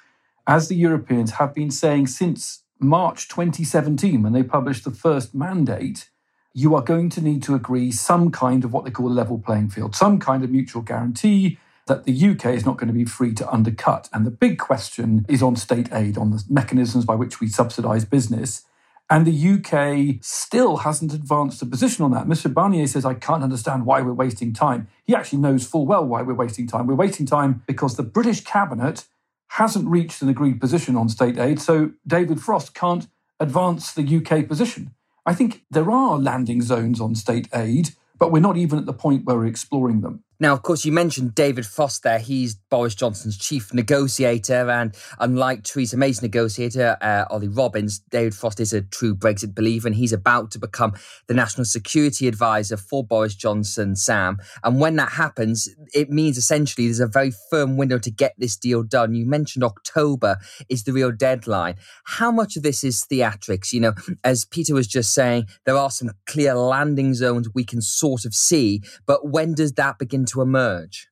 as 0.46 0.66
the 0.68 0.76
Europeans 0.76 1.32
have 1.32 1.54
been 1.54 1.70
saying 1.70 2.08
since 2.08 2.64
March 2.78 3.28
2017, 3.28 4.22
when 4.22 4.32
they 4.32 4.42
published 4.42 4.84
the 4.84 4.90
first 4.90 5.34
mandate, 5.34 6.10
you 6.52 6.74
are 6.74 6.82
going 6.82 7.08
to 7.10 7.20
need 7.20 7.42
to 7.42 7.54
agree 7.54 7.90
some 7.90 8.30
kind 8.30 8.64
of 8.64 8.72
what 8.72 8.84
they 8.84 8.90
call 8.90 9.08
a 9.08 9.12
level 9.12 9.38
playing 9.38 9.70
field, 9.70 9.94
some 9.94 10.18
kind 10.18 10.42
of 10.42 10.50
mutual 10.50 10.82
guarantee 10.82 11.58
that 11.86 12.04
the 12.04 12.30
UK 12.30 12.46
is 12.46 12.66
not 12.66 12.76
going 12.76 12.88
to 12.88 12.94
be 12.94 13.04
free 13.04 13.32
to 13.34 13.48
undercut. 13.50 14.08
And 14.12 14.26
the 14.26 14.30
big 14.30 14.58
question 14.58 15.24
is 15.28 15.42
on 15.42 15.56
state 15.56 15.88
aid, 15.92 16.18
on 16.18 16.30
the 16.30 16.42
mechanisms 16.48 17.04
by 17.04 17.14
which 17.14 17.40
we 17.40 17.48
subsidise 17.48 18.04
business. 18.04 18.64
And 19.08 19.24
the 19.24 19.50
UK 19.52 20.20
still 20.20 20.78
hasn't 20.78 21.14
advanced 21.14 21.62
a 21.62 21.66
position 21.66 22.04
on 22.04 22.10
that. 22.10 22.26
Mr. 22.26 22.52
Barnier 22.52 22.88
says, 22.88 23.04
I 23.04 23.14
can't 23.14 23.44
understand 23.44 23.86
why 23.86 24.02
we're 24.02 24.12
wasting 24.12 24.52
time. 24.52 24.88
He 25.04 25.14
actually 25.14 25.38
knows 25.38 25.64
full 25.64 25.86
well 25.86 26.04
why 26.04 26.22
we're 26.22 26.34
wasting 26.34 26.66
time. 26.66 26.88
We're 26.88 26.94
wasting 26.94 27.24
time 27.24 27.62
because 27.68 27.96
the 27.96 28.02
British 28.02 28.42
cabinet 28.42 29.04
hasn't 29.48 29.88
reached 29.88 30.22
an 30.22 30.28
agreed 30.28 30.60
position 30.60 30.96
on 30.96 31.08
state 31.08 31.38
aid, 31.38 31.60
so 31.60 31.92
David 32.06 32.40
Frost 32.40 32.74
can't 32.74 33.06
advance 33.40 33.92
the 33.92 34.16
UK 34.16 34.46
position. 34.48 34.92
I 35.24 35.34
think 35.34 35.64
there 35.70 35.90
are 35.90 36.18
landing 36.18 36.62
zones 36.62 37.00
on 37.00 37.14
state 37.14 37.48
aid, 37.54 37.90
but 38.18 38.30
we're 38.30 38.40
not 38.40 38.56
even 38.56 38.78
at 38.78 38.86
the 38.86 38.92
point 38.92 39.24
where 39.24 39.36
we're 39.36 39.46
exploring 39.46 40.00
them. 40.00 40.22
Now, 40.38 40.52
of 40.52 40.62
course, 40.62 40.84
you 40.84 40.92
mentioned 40.92 41.34
David 41.34 41.64
Frost 41.64 42.02
there. 42.02 42.18
He's 42.18 42.54
Boris 42.54 42.94
Johnson's 42.94 43.38
chief 43.38 43.72
negotiator. 43.72 44.70
And 44.70 44.94
unlike 45.18 45.64
Theresa 45.64 45.96
May's 45.96 46.20
negotiator, 46.20 46.98
uh, 47.00 47.24
Ollie 47.30 47.48
Robbins, 47.48 48.00
David 48.10 48.34
Frost 48.34 48.60
is 48.60 48.74
a 48.74 48.82
true 48.82 49.14
Brexit 49.14 49.54
believer. 49.54 49.88
And 49.88 49.96
he's 49.96 50.12
about 50.12 50.50
to 50.50 50.58
become 50.58 50.92
the 51.26 51.32
national 51.32 51.64
security 51.64 52.28
advisor 52.28 52.76
for 52.76 53.02
Boris 53.02 53.34
Johnson, 53.34 53.96
Sam. 53.96 54.36
And 54.62 54.78
when 54.78 54.96
that 54.96 55.12
happens, 55.12 55.70
it 55.94 56.10
means 56.10 56.36
essentially 56.36 56.86
there's 56.86 57.00
a 57.00 57.06
very 57.06 57.32
firm 57.50 57.78
window 57.78 57.98
to 57.98 58.10
get 58.10 58.34
this 58.36 58.56
deal 58.56 58.82
done. 58.82 59.14
You 59.14 59.24
mentioned 59.24 59.64
October 59.64 60.36
is 60.68 60.84
the 60.84 60.92
real 60.92 61.12
deadline. 61.12 61.76
How 62.04 62.30
much 62.30 62.56
of 62.56 62.62
this 62.62 62.84
is 62.84 63.06
theatrics? 63.10 63.72
You 63.72 63.80
know, 63.80 63.94
as 64.22 64.44
Peter 64.44 64.74
was 64.74 64.86
just 64.86 65.14
saying, 65.14 65.46
there 65.64 65.78
are 65.78 65.90
some 65.90 66.10
clear 66.26 66.54
landing 66.54 67.14
zones 67.14 67.48
we 67.54 67.64
can 67.64 67.80
sort 67.80 68.26
of 68.26 68.34
see. 68.34 68.82
But 69.06 69.28
when 69.28 69.54
does 69.54 69.72
that 69.74 69.98
begin 69.98 70.25
to 70.26 70.42
emerge? 70.42 71.08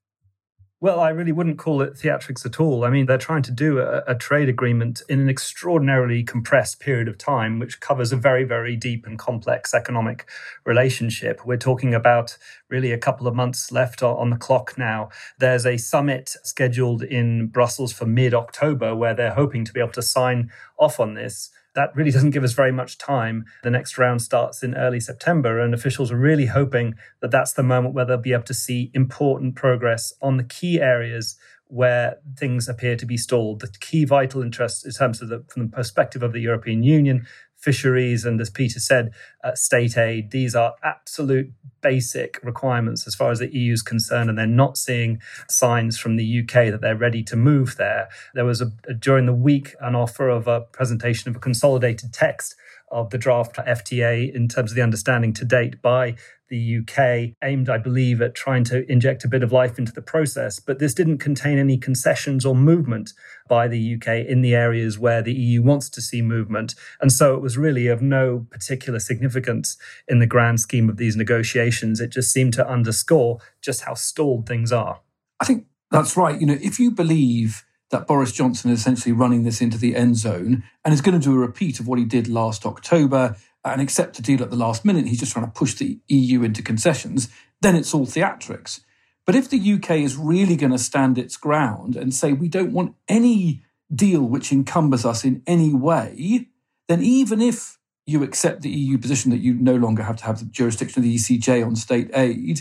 Well, 0.85 1.01
I 1.01 1.09
really 1.09 1.33
wouldn't 1.33 1.57
call 1.57 1.81
it 1.81 1.95
theatrics 1.95 2.45
at 2.45 2.61
all. 2.61 2.85
I 2.85 2.91
mean, 2.91 3.07
they're 3.07 3.17
trying 3.17 3.41
to 3.45 3.51
do 3.51 3.79
a, 3.79 4.03
a, 4.07 4.15
trade 4.15 4.51
agreement 4.51 5.01
in 5.09 5.19
an 5.19 5.31
extraordinarily 5.31 6.23
compressed 6.23 6.79
period 6.79 7.09
of 7.09 7.17
time, 7.17 7.59
which 7.59 7.81
covers 7.81 8.13
a 8.13 8.19
very, 8.19 8.45
very 8.45 8.77
deep 8.77 9.07
and 9.07 9.19
complex 9.19 9.73
economic 9.73 10.29
relationship. 10.67 11.47
We're 11.47 11.57
talking 11.57 11.95
about 11.95 12.37
really 12.69 12.93
a 12.93 12.99
couple 12.99 13.27
of 13.27 13.35
months 13.35 13.73
left 13.73 14.03
on 14.03 14.29
the 14.29 14.37
clock 14.37 14.77
now. 14.77 15.09
There's 15.39 15.65
a 15.65 15.79
summit 15.79 16.37
scheduled 16.43 17.03
in 17.03 17.47
Brussels 17.47 17.95
for 17.95 18.05
mid 18.05 18.35
October 18.35 18.95
where 18.95 19.15
they're 19.15 19.33
hoping 19.33 19.65
to 19.65 19.73
be 19.73 19.81
able 19.81 19.93
to 19.93 20.03
sign 20.03 20.51
off 20.79 21.01
on 21.01 21.15
this 21.15 21.51
that 21.75 21.95
really 21.95 22.11
doesn't 22.11 22.31
give 22.31 22.45
us 22.45 22.53
very 22.53 22.73
much 22.73 22.99
time. 22.99 23.45
The 23.63 23.71
next 23.71 23.99
round 23.99 24.23
starts 24.23 24.63
in 24.63 24.75
early 24.75 25.01
September, 25.01 25.59
and 25.59 25.75
officials 25.75 26.13
are 26.13 26.17
really 26.17 26.47
hoping 26.47 26.95
that 27.21 27.31
that's 27.31 27.53
the 27.53 27.63
moment 27.63 27.95
where 27.95 28.05
they'll 28.05 28.17
be 28.17 28.33
able 28.33 28.45
to 28.45 28.55
see 28.55 28.91
important 28.95 29.57
progress 29.57 30.13
on 30.23 30.37
the 30.37 30.45
key 30.45 30.81
areas 30.81 31.37
where 31.67 32.19
things 32.37 32.69
appear 32.69 32.95
to 32.97 33.07
be 33.07 33.17
stalled. 33.17 33.61
The 33.61 33.75
key 33.81 34.05
vital 34.05 34.43
interests 34.43 34.85
in 34.85 34.93
terms 34.93 35.21
of 35.21 35.29
the, 35.29 35.45
from 35.49 35.63
the 35.63 35.77
perspective 35.77 36.23
of 36.23 36.33
the 36.33 36.41
European 36.41 36.83
Union, 36.83 37.27
fisheries, 37.65 38.25
and 38.25 38.41
as 38.41 38.51
Peter 38.51 38.79
said, 38.79 39.13
uh, 39.43 39.55
state 39.55 39.97
aid. 39.97 40.31
These 40.31 40.55
are 40.55 40.75
absolute 40.83 41.51
basic 41.81 42.39
requirements 42.43 43.07
as 43.07 43.15
far 43.15 43.31
as 43.31 43.39
the 43.39 43.55
EU 43.55 43.73
is 43.73 43.83
concerned, 43.83 44.29
and 44.29 44.39
they're 44.39 44.47
not 44.47 44.77
seeing 44.77 45.21
signs 45.49 45.99
from 45.99 46.17
the 46.17 46.41
UK 46.41 46.71
that 46.71 46.81
they're 46.83 46.97
ready 46.97 47.23
to 47.25 47.37
move 47.37 47.77
there. 47.77 48.09
There 48.35 48.45
was 48.45 48.61
a, 48.61 48.71
during 48.99 49.27
the 49.27 49.35
week 49.35 49.75
an 49.81 49.95
offer 49.95 50.29
of 50.29 50.47
a 50.47 50.61
presentation 50.61 51.31
of 51.31 51.37
a 51.37 51.41
consolidated 51.41 52.13
text 52.13 52.55
of 52.91 53.11
the 53.11 53.19
draft 53.19 53.57
FTA 53.57 54.33
in 54.35 54.47
terms 54.47 54.71
of 54.71 54.77
the 54.77 54.83
understanding 54.83 55.33
to 55.33 55.45
date 55.45 55.83
by 55.83 56.15
the 56.49 56.79
UK, 56.79 57.37
aimed, 57.43 57.69
I 57.69 57.79
believe, 57.79 58.21
at 58.21 58.35
trying 58.35 58.65
to 58.65 58.91
inject 58.91 59.25
a 59.25 59.29
bit 59.29 59.43
of 59.43 59.53
life 59.53 59.79
into 59.79 59.93
the 59.93 60.03
process. 60.03 60.61
But 60.61 60.79
this 60.79 60.95
didn't 60.95 61.19
contain 61.19 61.59
any 61.59 61.79
concessions 61.79 62.45
or 62.45 62.55
movement 62.55 63.13
by 63.49 63.69
the 63.69 63.95
UK 63.95 64.27
in 64.27 64.43
the 64.43 64.55
areas 64.55 64.99
where 64.99 65.23
the 65.23 65.33
EU 65.33 65.63
wants 65.63 65.89
to 65.91 66.03
see 66.03 66.23
movement. 66.23 66.75
And 67.01 67.11
so 67.13 67.35
it 67.35 67.41
was 67.41 67.57
really 67.57 67.87
of 67.87 68.03
no 68.03 68.47
particular 68.51 68.99
significance 68.99 69.77
in 70.09 70.19
the 70.19 70.27
grand 70.27 70.61
scheme 70.61 70.89
of 70.89 70.97
these 70.97 71.17
negotiations. 71.17 72.01
It 72.01 72.11
just 72.11 72.33
seemed 72.33 72.55
to 72.55 72.69
underscore 72.69 73.39
just 73.63 73.83
how 73.83 73.95
stalled 73.95 74.47
things 74.47 74.73
are. 74.73 75.01
I 75.41 75.45
think 75.45 75.67
that's 75.91 76.17
right. 76.17 76.41
You 76.41 76.47
know, 76.47 76.59
if 76.61 76.79
you 76.79 76.91
believe 76.91 77.65
that 77.91 78.07
Boris 78.07 78.33
Johnson 78.33 78.71
is 78.71 78.81
essentially 78.81 79.13
running 79.13 79.45
this 79.45 79.61
into 79.61 79.79
the 79.79 79.95
end 79.95 80.17
zone 80.17 80.65
and 80.85 80.93
is 80.93 81.01
going 81.01 81.19
to 81.19 81.25
do 81.25 81.35
a 81.35 81.39
repeat 81.39 81.81
of 81.81 81.87
what 81.87 81.99
he 81.99 82.05
did 82.05 82.27
last 82.29 82.67
October 82.67 83.37
and 83.65 83.81
accept 83.81 84.19
a 84.19 84.23
deal 84.23 84.43
at 84.43 84.51
the 84.51 84.57
last 84.57 84.85
minute. 84.85 85.07
He's 85.07 85.21
just 85.21 85.33
trying 85.33 85.47
to 85.47 85.51
push 85.51 85.75
the 85.75 85.99
EU 86.09 86.43
into 86.43 86.63
concessions. 86.63 87.29
Then 87.61 87.77
it's 87.77 87.95
all 87.95 88.07
theatrics. 88.07 88.81
But 89.25 89.35
if 89.35 89.49
the 89.49 89.73
UK 89.73 89.93
is 89.93 90.17
really 90.17 90.57
going 90.57 90.73
to 90.73 90.79
stand 90.79 91.17
its 91.17 91.37
ground 91.37 91.97
and 91.97 92.15
say 92.15 92.33
we 92.33 92.49
don't 92.49 92.73
want 92.73 92.95
any 93.09 93.63
deal 93.95 94.23
which 94.23 94.53
encumbers 94.53 95.05
us 95.05 95.25
in 95.25 95.43
any 95.47 95.73
way, 95.73 96.49
then 96.89 97.03
even 97.03 97.41
if 97.41 97.79
you 98.07 98.23
accept 98.23 98.61
the 98.61 98.71
EU 98.71 98.99
position 98.99 99.31
that 99.31 99.41
you 99.41 99.55
no 99.55 99.77
longer 99.77 100.03
have 100.03 100.17
to 100.17 100.25
have 100.25 100.41
the 100.41 100.45
jurisdiction 100.45 101.01
of 101.01 101.05
the 101.05 101.15
ECJ 101.15 101.67
on 101.67 101.75
state 101.75 102.11
aid, 102.15 102.61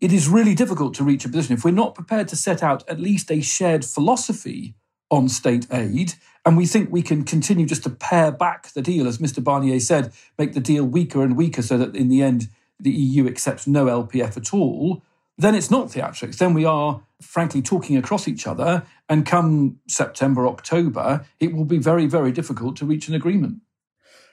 it 0.00 0.12
is 0.12 0.28
really 0.28 0.56
difficult 0.56 0.94
to 0.94 1.04
reach 1.04 1.24
a 1.24 1.28
position. 1.28 1.54
If 1.54 1.64
we're 1.64 1.70
not 1.70 1.94
prepared 1.94 2.26
to 2.28 2.36
set 2.36 2.64
out 2.64 2.82
at 2.88 2.98
least 2.98 3.30
a 3.30 3.40
shared 3.40 3.84
philosophy 3.84 4.74
on 5.08 5.28
state 5.28 5.68
aid, 5.70 6.14
and 6.44 6.56
we 6.56 6.66
think 6.66 6.90
we 6.90 7.02
can 7.02 7.24
continue 7.24 7.66
just 7.66 7.84
to 7.84 7.90
pare 7.90 8.32
back 8.32 8.72
the 8.72 8.82
deal, 8.82 9.06
as 9.06 9.18
Mr. 9.18 9.42
Barnier 9.42 9.80
said, 9.80 10.12
make 10.38 10.54
the 10.54 10.60
deal 10.60 10.84
weaker 10.84 11.22
and 11.22 11.36
weaker 11.36 11.62
so 11.62 11.78
that 11.78 11.94
in 11.94 12.08
the 12.08 12.22
end 12.22 12.48
the 12.80 12.90
EU 12.90 13.28
accepts 13.28 13.66
no 13.66 13.86
LPF 13.86 14.36
at 14.36 14.52
all, 14.52 15.02
then 15.38 15.54
it's 15.54 15.70
not 15.70 15.88
theatrics. 15.88 16.38
Then 16.38 16.52
we 16.52 16.64
are, 16.64 17.02
frankly, 17.20 17.62
talking 17.62 17.96
across 17.96 18.26
each 18.26 18.46
other. 18.46 18.84
And 19.08 19.24
come 19.24 19.78
September, 19.86 20.46
October, 20.46 21.24
it 21.38 21.54
will 21.54 21.64
be 21.64 21.78
very, 21.78 22.06
very 22.06 22.32
difficult 22.32 22.76
to 22.76 22.86
reach 22.86 23.08
an 23.08 23.14
agreement. 23.14 23.60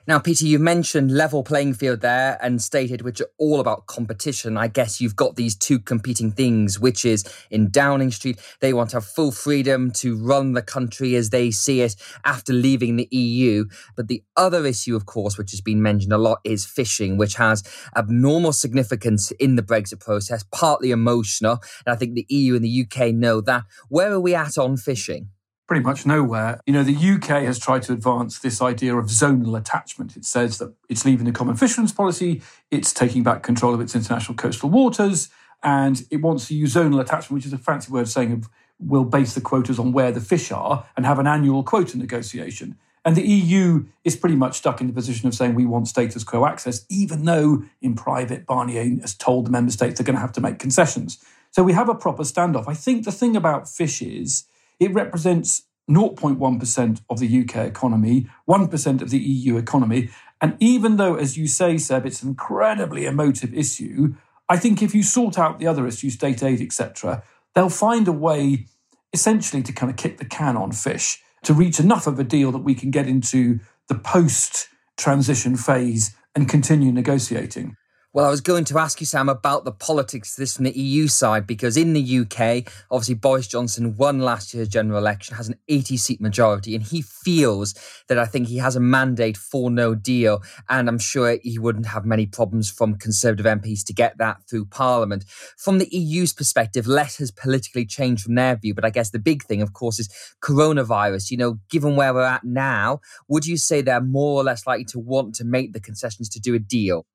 Now, 0.08 0.18
Peter, 0.18 0.46
you 0.46 0.60
mentioned 0.60 1.12
level 1.12 1.44
playing 1.44 1.74
field 1.74 2.00
there 2.00 2.38
and 2.42 2.62
state 2.62 2.92
aid 2.92 3.02
which 3.02 3.20
are 3.22 3.30
all 3.38 3.60
about 3.60 3.86
competition. 3.86 4.58
I 4.58 4.68
guess 4.68 5.02
you've 5.02 5.16
got 5.16 5.36
these 5.36 5.56
two 5.56 5.78
competing 5.78 6.32
things, 6.32 6.80
which 6.80 7.04
is 7.04 7.26
in 7.52 7.70
Downing 7.70 8.10
Street, 8.12 8.40
they 8.62 8.74
want 8.74 8.92
to 8.92 8.96
have 8.98 9.06
full 9.06 9.32
freedom 9.32 9.92
to 9.92 10.16
run 10.16 10.54
the 10.54 10.62
country 10.62 11.16
as 11.16 11.30
they 11.30 11.52
see 11.52 11.82
it 11.82 11.96
after 12.24 12.54
leaving 12.54 12.96
the 12.96 13.10
EU. 13.12 13.66
But 13.96 14.08
the 14.08 14.24
other 14.38 14.66
issue, 14.66 14.96
of 14.96 15.06
course, 15.06 15.38
which 15.38 15.52
has 15.52 15.62
been 15.62 15.82
mentioned 15.82 16.14
a 16.14 16.18
lot, 16.18 16.40
is 16.44 16.66
fishing, 16.66 17.18
which 17.18 17.36
has 17.36 17.62
abnormal 17.96 18.54
significance 18.54 19.32
in 19.32 19.58
the 19.58 19.64
Brexit 19.64 20.00
process, 20.00 20.44
partly 20.52 20.92
emotional. 20.92 21.62
And 21.86 21.94
I 21.94 21.98
think 21.98 22.16
the 22.16 22.26
EU 22.30 22.56
and 22.56 22.64
the 22.64 22.88
UK 22.88 23.14
know 23.14 23.42
that. 23.42 23.64
Where 23.90 24.14
are 24.14 24.20
we 24.20 24.34
at 24.34 24.58
on 24.58 24.78
fishing? 24.78 25.30
Pretty 25.70 25.86
much 25.86 26.04
nowhere. 26.04 26.60
You 26.66 26.74
know, 26.74 26.82
the 26.82 26.96
UK 26.96 27.44
has 27.44 27.60
tried 27.60 27.84
to 27.84 27.94
advance 27.94 28.40
this 28.40 28.60
idea 28.60 28.96
of 28.96 29.06
zonal 29.06 29.56
attachment. 29.56 30.18
It 30.18 30.26
says 30.26 30.58
that 30.58 30.74
it's 30.90 31.06
leaving 31.06 31.28
the 31.28 31.32
common 31.32 31.56
fisheries 31.56 31.92
policy, 31.92 32.42
it's 32.72 32.92
taking 32.92 33.22
back 33.22 33.44
control 33.44 33.76
of 33.76 33.80
its 33.80 33.94
international 33.94 34.36
coastal 34.36 34.72
waters, 34.72 35.30
and 35.62 36.04
it 36.10 36.24
wants 36.24 36.48
to 36.48 36.56
use 36.56 36.74
zonal 36.74 37.00
attachment, 37.00 37.38
which 37.38 37.46
is 37.46 37.54
a 37.54 37.60
fancy 37.60 37.92
word 37.92 38.02
of 38.02 38.10
saying 38.10 38.48
we'll 38.80 39.04
base 39.04 39.36
the 39.36 39.42
quotas 39.42 39.78
on 39.78 39.92
where 39.92 40.12
the 40.12 40.20
fish 40.20 40.52
are 40.52 40.88
and 40.98 41.06
have 41.06 41.20
an 41.20 41.28
annual 41.28 41.62
quota 41.62 42.00
negotiation. 42.00 42.76
And 43.06 43.16
the 43.16 43.28
EU 43.28 43.86
is 44.04 44.16
pretty 44.16 44.38
much 44.38 44.58
stuck 44.58 44.82
in 44.82 44.88
the 44.88 44.94
position 44.94 45.28
of 45.28 45.36
saying 45.36 45.54
we 45.54 45.68
want 45.68 45.88
status 45.88 46.24
quo 46.24 46.48
access, 46.48 46.84
even 46.90 47.26
though 47.26 47.64
in 47.80 47.94
private 47.94 48.48
Barnier 48.48 49.02
has 49.02 49.14
told 49.14 49.46
the 49.46 49.52
member 49.52 49.72
states 49.72 50.00
they're 50.00 50.06
going 50.06 50.16
to 50.16 50.20
have 50.20 50.34
to 50.34 50.42
make 50.42 50.58
concessions. 50.58 51.24
So 51.52 51.62
we 51.62 51.74
have 51.74 51.90
a 51.90 51.96
proper 51.96 52.24
standoff. 52.24 52.68
I 52.68 52.74
think 52.74 53.06
the 53.06 53.12
thing 53.12 53.36
about 53.36 53.70
fish 53.70 54.02
is 54.02 54.46
it 54.80 54.94
represents 54.94 55.64
0.1% 55.90 57.02
of 57.10 57.20
the 57.20 57.42
UK 57.42 57.68
economy, 57.68 58.28
1% 58.48 59.02
of 59.02 59.10
the 59.10 59.18
EU 59.18 59.58
economy. 59.58 60.10
And 60.40 60.56
even 60.60 60.98
though, 60.98 61.16
as 61.16 61.38
you 61.38 61.48
say, 61.48 61.78
Seb, 61.78 62.06
it's 62.06 62.22
an 62.22 62.30
incredibly 62.30 63.06
emotive 63.06 63.54
issue, 63.54 64.16
I 64.48 64.58
think 64.58 64.82
if 64.82 64.96
you 64.96 65.04
sort 65.04 65.38
out 65.38 65.60
the 65.60 65.68
other 65.68 65.88
issues, 65.88 66.14
state 66.14 66.44
aid, 66.44 66.62
etc., 66.62 67.24
they'll 67.56 67.70
find 67.70 68.08
a 68.08 68.14
way 68.14 68.68
essentially 69.14 69.64
to 69.64 69.74
kind 69.74 69.90
of 69.90 69.98
kick 69.98 70.18
the 70.18 70.26
can 70.26 70.56
on 70.56 70.72
fish 70.72 71.22
to 71.44 71.54
reach 71.54 71.80
enough 71.80 72.06
of 72.08 72.20
a 72.20 72.24
deal 72.24 72.52
that 72.52 72.60
we 72.60 72.76
can 72.76 72.92
get 72.92 73.08
into 73.08 73.60
the 73.88 73.96
post 73.96 74.70
transition 74.98 75.56
phase 75.56 76.16
and 76.36 76.48
continue 76.48 76.92
negotiating. 76.92 77.76
Well, 78.12 78.26
I 78.26 78.32
was 78.32 78.42
going 78.42 78.66
to 78.66 78.80
ask 78.80 79.00
you, 79.00 79.06
Sam, 79.06 79.30
about 79.30 79.66
the 79.66 79.72
politics 79.72 80.34
this 80.34 80.56
from 80.56 80.66
the 80.66 80.72
EU 80.72 81.08
side, 81.08 81.46
because 81.46 81.78
in 81.78 81.94
the 81.94 82.20
UK, 82.22 82.68
obviously 82.90 83.14
Boris 83.14 83.46
Johnson 83.46 83.98
won 83.98 84.18
last 84.18 84.52
year's 84.52 84.68
general 84.68 84.98
election, 84.98 85.36
has 85.36 85.48
an 85.48 85.60
80 85.68 85.98
seat 85.98 86.20
majority, 86.20 86.74
and 86.74 86.84
he 86.84 87.04
feels 87.04 87.76
that 88.08 88.18
I 88.18 88.26
think 88.26 88.48
he 88.48 88.58
has 88.58 88.76
a 88.76 88.80
mandate 88.80 89.38
for 89.38 89.70
no 89.70 89.94
deal. 89.94 90.42
And 90.68 90.90
I'm 90.90 90.98
sure 90.98 91.38
he 91.44 91.60
wouldn't 91.60 91.86
have 91.86 92.04
many 92.04 92.26
problems 92.26 92.72
from 92.72 92.96
Conservative 92.96 93.46
MPs 93.46 93.86
to 93.86 93.94
get 93.94 94.18
that 94.18 94.38
through 94.50 94.66
Parliament. 94.66 95.26
From 95.56 95.78
the 95.78 95.88
EU's 95.96 96.34
perspective, 96.34 96.88
less 96.88 97.18
has 97.18 97.30
politically 97.30 97.86
changed 97.86 98.24
from 98.24 98.34
their 98.34 98.56
view. 98.56 98.74
But 98.74 98.86
I 98.86 98.90
guess 98.90 99.12
the 99.12 99.20
big 99.20 99.44
thing, 99.44 99.62
of 99.62 99.74
course, 99.74 100.00
is 100.00 100.10
coronavirus. 100.42 101.30
You 101.30 101.38
know, 101.38 101.60
given 101.70 101.96
where 101.96 102.16
we're 102.16 102.24
at 102.24 102.44
now, 102.44 103.02
would 103.28 103.46
you 103.46 103.58
say 103.58 103.84
they're 103.84 104.02
more 104.02 104.42
or 104.42 104.44
less 104.44 104.66
likely 104.66 104.86
to 104.86 105.00
want 105.00 105.36
to 105.36 105.46
make 105.46 105.74
the 105.74 105.80
concessions 105.80 106.28
to 106.30 106.40
do 106.40 106.56
a 106.56 106.60
deal? 106.60 107.06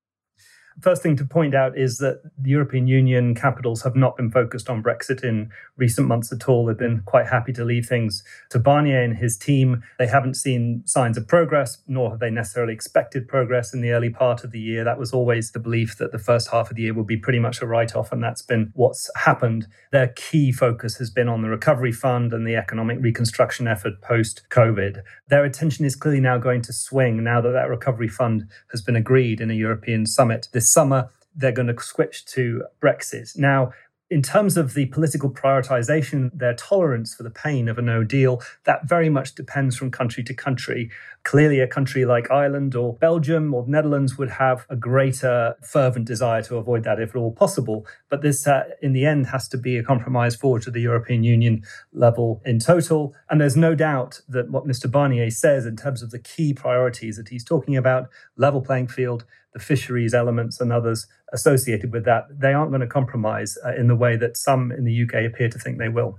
First 0.80 1.02
thing 1.02 1.16
to 1.16 1.24
point 1.24 1.54
out 1.54 1.78
is 1.78 1.98
that 1.98 2.22
the 2.36 2.50
European 2.50 2.86
Union 2.86 3.34
capitals 3.34 3.82
have 3.82 3.94
not 3.94 4.16
been 4.16 4.30
focused 4.30 4.68
on 4.68 4.82
Brexit 4.82 5.22
in 5.22 5.50
recent 5.76 6.08
months 6.08 6.32
at 6.32 6.48
all. 6.48 6.66
They've 6.66 6.76
been 6.76 7.02
quite 7.06 7.26
happy 7.26 7.52
to 7.52 7.64
leave 7.64 7.86
things 7.86 8.24
to 8.50 8.58
Barnier 8.58 9.02
and 9.02 9.16
his 9.16 9.36
team. 9.36 9.82
They 9.98 10.06
haven't 10.06 10.34
seen 10.34 10.82
signs 10.84 11.16
of 11.16 11.28
progress, 11.28 11.78
nor 11.86 12.10
have 12.10 12.18
they 12.18 12.30
necessarily 12.30 12.74
expected 12.74 13.28
progress 13.28 13.72
in 13.72 13.80
the 13.82 13.90
early 13.90 14.10
part 14.10 14.42
of 14.42 14.50
the 14.50 14.60
year. 14.60 14.84
That 14.84 14.98
was 14.98 15.12
always 15.12 15.52
the 15.52 15.60
belief 15.60 15.96
that 15.98 16.12
the 16.12 16.18
first 16.18 16.48
half 16.48 16.70
of 16.70 16.76
the 16.76 16.82
year 16.82 16.94
would 16.94 17.06
be 17.06 17.16
pretty 17.16 17.38
much 17.38 17.62
a 17.62 17.66
write 17.66 17.94
off, 17.94 18.10
and 18.10 18.22
that's 18.22 18.42
been 18.42 18.72
what's 18.74 19.10
happened. 19.16 19.66
Their 19.92 20.08
key 20.08 20.50
focus 20.50 20.96
has 20.96 21.10
been 21.10 21.28
on 21.28 21.42
the 21.42 21.48
recovery 21.48 21.92
fund 21.92 22.32
and 22.32 22.46
the 22.46 22.56
economic 22.56 22.98
reconstruction 23.00 23.68
effort 23.68 24.00
post 24.02 24.42
COVID. 24.50 25.02
Their 25.28 25.44
attention 25.44 25.84
is 25.84 25.96
clearly 25.96 26.20
now 26.20 26.38
going 26.38 26.62
to 26.62 26.72
swing 26.72 27.22
now 27.22 27.40
that 27.40 27.50
that 27.50 27.68
recovery 27.68 28.08
fund 28.08 28.44
has 28.72 28.82
been 28.82 28.96
agreed 28.96 29.40
in 29.40 29.50
a 29.50 29.54
European 29.54 30.06
summit 30.06 30.48
this 30.52 30.63
summer 30.64 31.10
they're 31.36 31.52
going 31.52 31.74
to 31.74 31.82
switch 31.82 32.24
to 32.26 32.64
Brexit. 32.80 33.36
Now, 33.36 33.72
in 34.14 34.22
terms 34.22 34.56
of 34.56 34.74
the 34.74 34.86
political 34.86 35.28
prioritization, 35.28 36.30
their 36.32 36.54
tolerance 36.54 37.16
for 37.16 37.24
the 37.24 37.30
pain 37.30 37.68
of 37.68 37.78
a 37.78 37.82
no 37.82 38.04
deal, 38.04 38.40
that 38.62 38.88
very 38.88 39.10
much 39.10 39.34
depends 39.34 39.76
from 39.76 39.90
country 39.90 40.22
to 40.22 40.32
country. 40.32 40.88
Clearly, 41.24 41.58
a 41.58 41.66
country 41.66 42.04
like 42.04 42.30
Ireland 42.30 42.76
or 42.76 42.94
Belgium 42.94 43.52
or 43.52 43.64
Netherlands 43.66 44.16
would 44.16 44.30
have 44.30 44.66
a 44.70 44.76
greater 44.76 45.56
fervent 45.64 46.06
desire 46.06 46.42
to 46.42 46.58
avoid 46.58 46.84
that 46.84 47.00
if 47.00 47.10
at 47.10 47.16
all 47.16 47.32
possible. 47.32 47.88
But 48.08 48.22
this, 48.22 48.46
uh, 48.46 48.62
in 48.80 48.92
the 48.92 49.04
end, 49.04 49.26
has 49.26 49.48
to 49.48 49.58
be 49.58 49.78
a 49.78 49.82
compromise 49.82 50.36
forward 50.36 50.62
to 50.62 50.70
the 50.70 50.82
European 50.82 51.24
Union 51.24 51.64
level 51.92 52.40
in 52.44 52.60
total. 52.60 53.14
And 53.28 53.40
there's 53.40 53.56
no 53.56 53.74
doubt 53.74 54.20
that 54.28 54.48
what 54.48 54.64
Mr. 54.64 54.88
Barnier 54.88 55.32
says 55.32 55.66
in 55.66 55.74
terms 55.74 56.04
of 56.04 56.12
the 56.12 56.20
key 56.20 56.54
priorities 56.54 57.16
that 57.16 57.30
he's 57.30 57.42
talking 57.42 57.76
about 57.76 58.10
level 58.36 58.62
playing 58.62 58.86
field, 58.86 59.24
the 59.54 59.58
fisheries 59.58 60.14
elements, 60.14 60.60
and 60.60 60.72
others 60.72 61.08
associated 61.34 61.92
with 61.92 62.04
that, 62.06 62.24
they 62.30 62.54
aren't 62.54 62.70
going 62.70 62.80
to 62.80 62.86
compromise 62.86 63.58
uh, 63.66 63.74
in 63.74 63.88
the 63.88 63.96
way 63.96 64.16
that 64.16 64.36
some 64.36 64.72
in 64.72 64.84
the 64.84 65.02
UK 65.02 65.24
appear 65.24 65.48
to 65.50 65.58
think 65.58 65.78
they 65.78 65.90
will. 65.90 66.18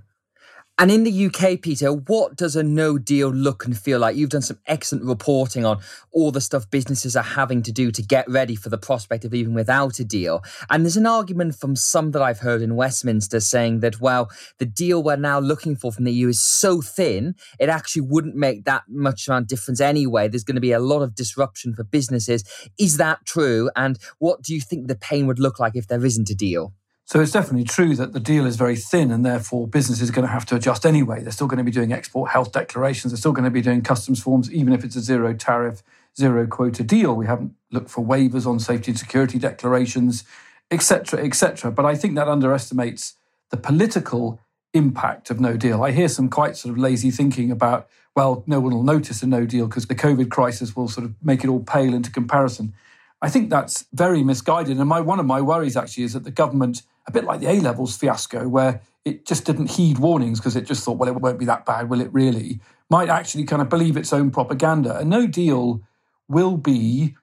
And 0.78 0.90
in 0.90 1.04
the 1.04 1.26
UK, 1.26 1.62
Peter, 1.62 1.90
what 1.90 2.36
does 2.36 2.54
a 2.54 2.62
no 2.62 2.98
deal 2.98 3.30
look 3.30 3.64
and 3.64 3.76
feel 3.78 3.98
like? 3.98 4.14
You've 4.14 4.28
done 4.28 4.42
some 4.42 4.58
excellent 4.66 5.06
reporting 5.06 5.64
on 5.64 5.80
all 6.12 6.30
the 6.30 6.40
stuff 6.42 6.70
businesses 6.70 7.16
are 7.16 7.22
having 7.22 7.62
to 7.62 7.72
do 7.72 7.90
to 7.90 8.02
get 8.02 8.28
ready 8.28 8.54
for 8.54 8.68
the 8.68 8.76
prospect 8.76 9.24
of 9.24 9.32
even 9.32 9.54
without 9.54 9.98
a 10.00 10.04
deal. 10.04 10.44
And 10.68 10.84
there's 10.84 10.98
an 10.98 11.06
argument 11.06 11.54
from 11.54 11.76
some 11.76 12.10
that 12.10 12.20
I've 12.20 12.40
heard 12.40 12.60
in 12.60 12.76
Westminster 12.76 13.40
saying 13.40 13.80
that, 13.80 14.02
well, 14.02 14.30
the 14.58 14.66
deal 14.66 15.02
we're 15.02 15.16
now 15.16 15.38
looking 15.38 15.76
for 15.76 15.90
from 15.90 16.04
the 16.04 16.12
EU 16.12 16.28
is 16.28 16.42
so 16.42 16.82
thin, 16.82 17.36
it 17.58 17.70
actually 17.70 18.02
wouldn't 18.02 18.36
make 18.36 18.66
that 18.66 18.82
much 18.86 19.28
of 19.28 19.34
a 19.38 19.46
difference 19.46 19.80
anyway. 19.80 20.28
There's 20.28 20.44
going 20.44 20.56
to 20.56 20.60
be 20.60 20.72
a 20.72 20.78
lot 20.78 21.00
of 21.00 21.14
disruption 21.14 21.74
for 21.74 21.84
businesses. 21.84 22.44
Is 22.78 22.98
that 22.98 23.24
true? 23.24 23.70
And 23.76 23.98
what 24.18 24.42
do 24.42 24.52
you 24.52 24.60
think 24.60 24.88
the 24.88 24.94
pain 24.94 25.26
would 25.26 25.38
look 25.38 25.58
like 25.58 25.74
if 25.74 25.86
there 25.86 26.04
isn't 26.04 26.28
a 26.28 26.34
deal? 26.34 26.74
So 27.06 27.20
it's 27.20 27.30
definitely 27.30 27.62
true 27.62 27.94
that 27.94 28.12
the 28.12 28.20
deal 28.20 28.46
is 28.46 28.56
very 28.56 28.74
thin 28.74 29.12
and 29.12 29.24
therefore 29.24 29.68
businesses 29.68 30.10
are 30.10 30.12
going 30.12 30.26
to 30.26 30.32
have 30.32 30.44
to 30.46 30.56
adjust 30.56 30.84
anyway. 30.84 31.22
They're 31.22 31.30
still 31.30 31.46
going 31.46 31.58
to 31.58 31.64
be 31.64 31.70
doing 31.70 31.92
export 31.92 32.32
health 32.32 32.50
declarations. 32.50 33.12
They're 33.12 33.18
still 33.18 33.32
going 33.32 33.44
to 33.44 33.50
be 33.50 33.60
doing 33.60 33.82
customs 33.82 34.20
forms, 34.20 34.52
even 34.52 34.72
if 34.72 34.82
it's 34.82 34.96
a 34.96 35.00
zero 35.00 35.32
tariff, 35.32 35.84
zero 36.18 36.48
quota 36.48 36.82
deal. 36.82 37.14
We 37.14 37.26
haven't 37.26 37.54
looked 37.70 37.90
for 37.90 38.04
waivers 38.04 38.44
on 38.44 38.58
safety 38.58 38.90
and 38.90 38.98
security 38.98 39.38
declarations, 39.38 40.24
etc., 40.72 41.24
etc. 41.24 41.70
But 41.70 41.84
I 41.84 41.94
think 41.94 42.16
that 42.16 42.26
underestimates 42.26 43.14
the 43.50 43.56
political 43.56 44.40
impact 44.74 45.30
of 45.30 45.38
no 45.38 45.56
deal. 45.56 45.84
I 45.84 45.92
hear 45.92 46.08
some 46.08 46.28
quite 46.28 46.56
sort 46.56 46.72
of 46.72 46.78
lazy 46.78 47.12
thinking 47.12 47.52
about, 47.52 47.88
well, 48.16 48.42
no 48.48 48.58
one 48.58 48.74
will 48.74 48.82
notice 48.82 49.22
a 49.22 49.28
no 49.28 49.46
deal 49.46 49.68
because 49.68 49.86
the 49.86 49.94
COVID 49.94 50.28
crisis 50.28 50.74
will 50.74 50.88
sort 50.88 51.04
of 51.04 51.14
make 51.22 51.44
it 51.44 51.48
all 51.48 51.60
pale 51.60 51.94
into 51.94 52.10
comparison. 52.10 52.74
I 53.22 53.30
think 53.30 53.48
that's 53.48 53.86
very 53.92 54.24
misguided. 54.24 54.76
And 54.76 54.88
my 54.88 55.00
one 55.00 55.20
of 55.20 55.26
my 55.26 55.40
worries 55.40 55.76
actually 55.76 56.02
is 56.02 56.12
that 56.14 56.24
the 56.24 56.32
government 56.32 56.82
a 57.06 57.12
bit 57.12 57.24
like 57.24 57.40
the 57.40 57.48
A 57.48 57.60
levels 57.60 57.96
fiasco, 57.96 58.48
where 58.48 58.80
it 59.04 59.24
just 59.24 59.44
didn't 59.44 59.70
heed 59.70 59.98
warnings 59.98 60.40
because 60.40 60.56
it 60.56 60.66
just 60.66 60.84
thought, 60.84 60.98
well, 60.98 61.08
it 61.08 61.14
won't 61.14 61.38
be 61.38 61.44
that 61.44 61.64
bad, 61.64 61.88
will 61.88 62.00
it 62.00 62.12
really? 62.12 62.60
Might 62.90 63.08
actually 63.08 63.44
kind 63.44 63.62
of 63.62 63.68
believe 63.68 63.96
its 63.96 64.12
own 64.12 64.30
propaganda. 64.30 64.98
A 64.98 65.04
no 65.04 65.26
deal 65.26 65.82
will 66.28 66.56
be 66.56 67.16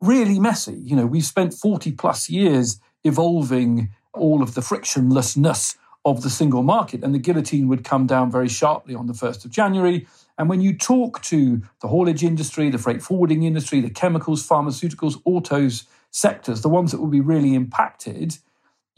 really 0.00 0.38
messy. 0.40 0.74
You 0.74 0.96
know, 0.96 1.06
we've 1.06 1.24
spent 1.24 1.54
40 1.54 1.92
plus 1.92 2.28
years 2.28 2.80
evolving 3.04 3.90
all 4.12 4.42
of 4.42 4.54
the 4.54 4.60
frictionlessness 4.60 5.76
of 6.04 6.22
the 6.22 6.30
single 6.30 6.62
market, 6.62 7.04
and 7.04 7.14
the 7.14 7.18
guillotine 7.18 7.68
would 7.68 7.84
come 7.84 8.06
down 8.06 8.30
very 8.30 8.48
sharply 8.48 8.94
on 8.94 9.06
the 9.06 9.12
1st 9.12 9.44
of 9.44 9.50
January. 9.50 10.06
And 10.38 10.48
when 10.48 10.60
you 10.60 10.76
talk 10.76 11.20
to 11.22 11.62
the 11.80 11.88
haulage 11.88 12.24
industry, 12.24 12.70
the 12.70 12.78
freight 12.78 13.02
forwarding 13.02 13.42
industry, 13.42 13.80
the 13.80 13.90
chemicals, 13.90 14.46
pharmaceuticals, 14.46 15.20
autos 15.24 15.84
sectors, 16.10 16.62
the 16.62 16.68
ones 16.68 16.92
that 16.92 17.00
will 17.00 17.08
be 17.08 17.20
really 17.20 17.54
impacted, 17.54 18.38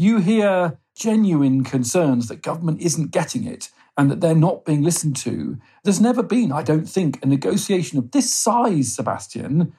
you 0.00 0.16
hear 0.16 0.78
genuine 0.96 1.62
concerns 1.62 2.28
that 2.28 2.40
government 2.40 2.80
isn't 2.80 3.10
getting 3.10 3.44
it 3.44 3.68
and 3.98 4.10
that 4.10 4.22
they're 4.22 4.34
not 4.34 4.64
being 4.64 4.80
listened 4.82 5.14
to. 5.14 5.58
There's 5.84 6.00
never 6.00 6.22
been, 6.22 6.52
I 6.52 6.62
don't 6.62 6.88
think, 6.88 7.22
a 7.22 7.26
negotiation 7.26 7.98
of 7.98 8.12
this 8.12 8.34
size, 8.34 8.94
Sebastian, 8.94 9.74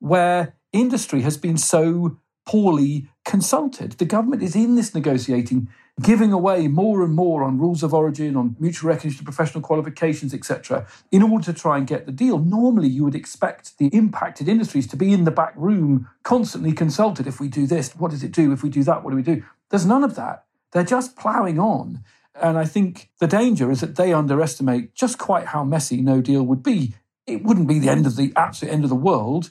where 0.00 0.56
industry 0.72 1.20
has 1.20 1.36
been 1.36 1.56
so 1.56 2.18
poorly 2.44 3.06
consulted. 3.24 3.92
The 3.92 4.06
government 4.06 4.42
is 4.42 4.56
in 4.56 4.74
this 4.74 4.92
negotiating 4.92 5.68
giving 6.02 6.32
away 6.32 6.68
more 6.68 7.02
and 7.02 7.14
more 7.14 7.42
on 7.42 7.58
rules 7.58 7.82
of 7.82 7.92
origin, 7.92 8.36
on 8.36 8.56
mutual 8.58 8.88
recognition, 8.88 9.24
professional 9.24 9.62
qualifications, 9.62 10.32
etc., 10.32 10.86
in 11.10 11.22
order 11.22 11.44
to 11.44 11.52
try 11.52 11.78
and 11.78 11.86
get 11.86 12.06
the 12.06 12.12
deal. 12.12 12.38
Normally, 12.38 12.88
you 12.88 13.04
would 13.04 13.14
expect 13.14 13.78
the 13.78 13.88
impacted 13.88 14.48
industries 14.48 14.86
to 14.88 14.96
be 14.96 15.12
in 15.12 15.24
the 15.24 15.30
back 15.30 15.52
room, 15.56 16.08
constantly 16.22 16.72
consulted. 16.72 17.26
If 17.26 17.40
we 17.40 17.48
do 17.48 17.66
this, 17.66 17.94
what 17.96 18.10
does 18.10 18.22
it 18.22 18.32
do? 18.32 18.52
If 18.52 18.62
we 18.62 18.70
do 18.70 18.82
that, 18.84 19.02
what 19.02 19.10
do 19.10 19.16
we 19.16 19.22
do? 19.22 19.42
There's 19.70 19.86
none 19.86 20.04
of 20.04 20.14
that. 20.16 20.44
They're 20.72 20.84
just 20.84 21.16
ploughing 21.16 21.58
on. 21.58 22.04
And 22.34 22.56
I 22.56 22.64
think 22.64 23.10
the 23.18 23.26
danger 23.26 23.70
is 23.70 23.80
that 23.80 23.96
they 23.96 24.12
underestimate 24.12 24.94
just 24.94 25.18
quite 25.18 25.46
how 25.46 25.64
messy 25.64 26.00
no 26.00 26.20
deal 26.20 26.42
would 26.44 26.62
be. 26.62 26.94
It 27.26 27.44
wouldn't 27.44 27.68
be 27.68 27.78
the 27.78 27.90
end 27.90 28.06
of 28.06 28.16
the 28.16 28.32
absolute 28.36 28.72
end 28.72 28.84
of 28.84 28.90
the 28.90 28.96
world, 28.96 29.50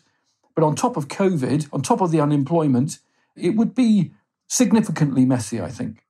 but 0.55 0.63
on 0.63 0.75
top 0.75 0.97
of 0.97 1.07
COVID, 1.07 1.67
on 1.71 1.81
top 1.81 2.01
of 2.01 2.11
the 2.11 2.19
unemployment, 2.19 2.99
it 3.35 3.55
would 3.55 3.75
be 3.75 4.11
significantly 4.47 5.25
messy, 5.25 5.61
I 5.61 5.69
think. 5.69 6.03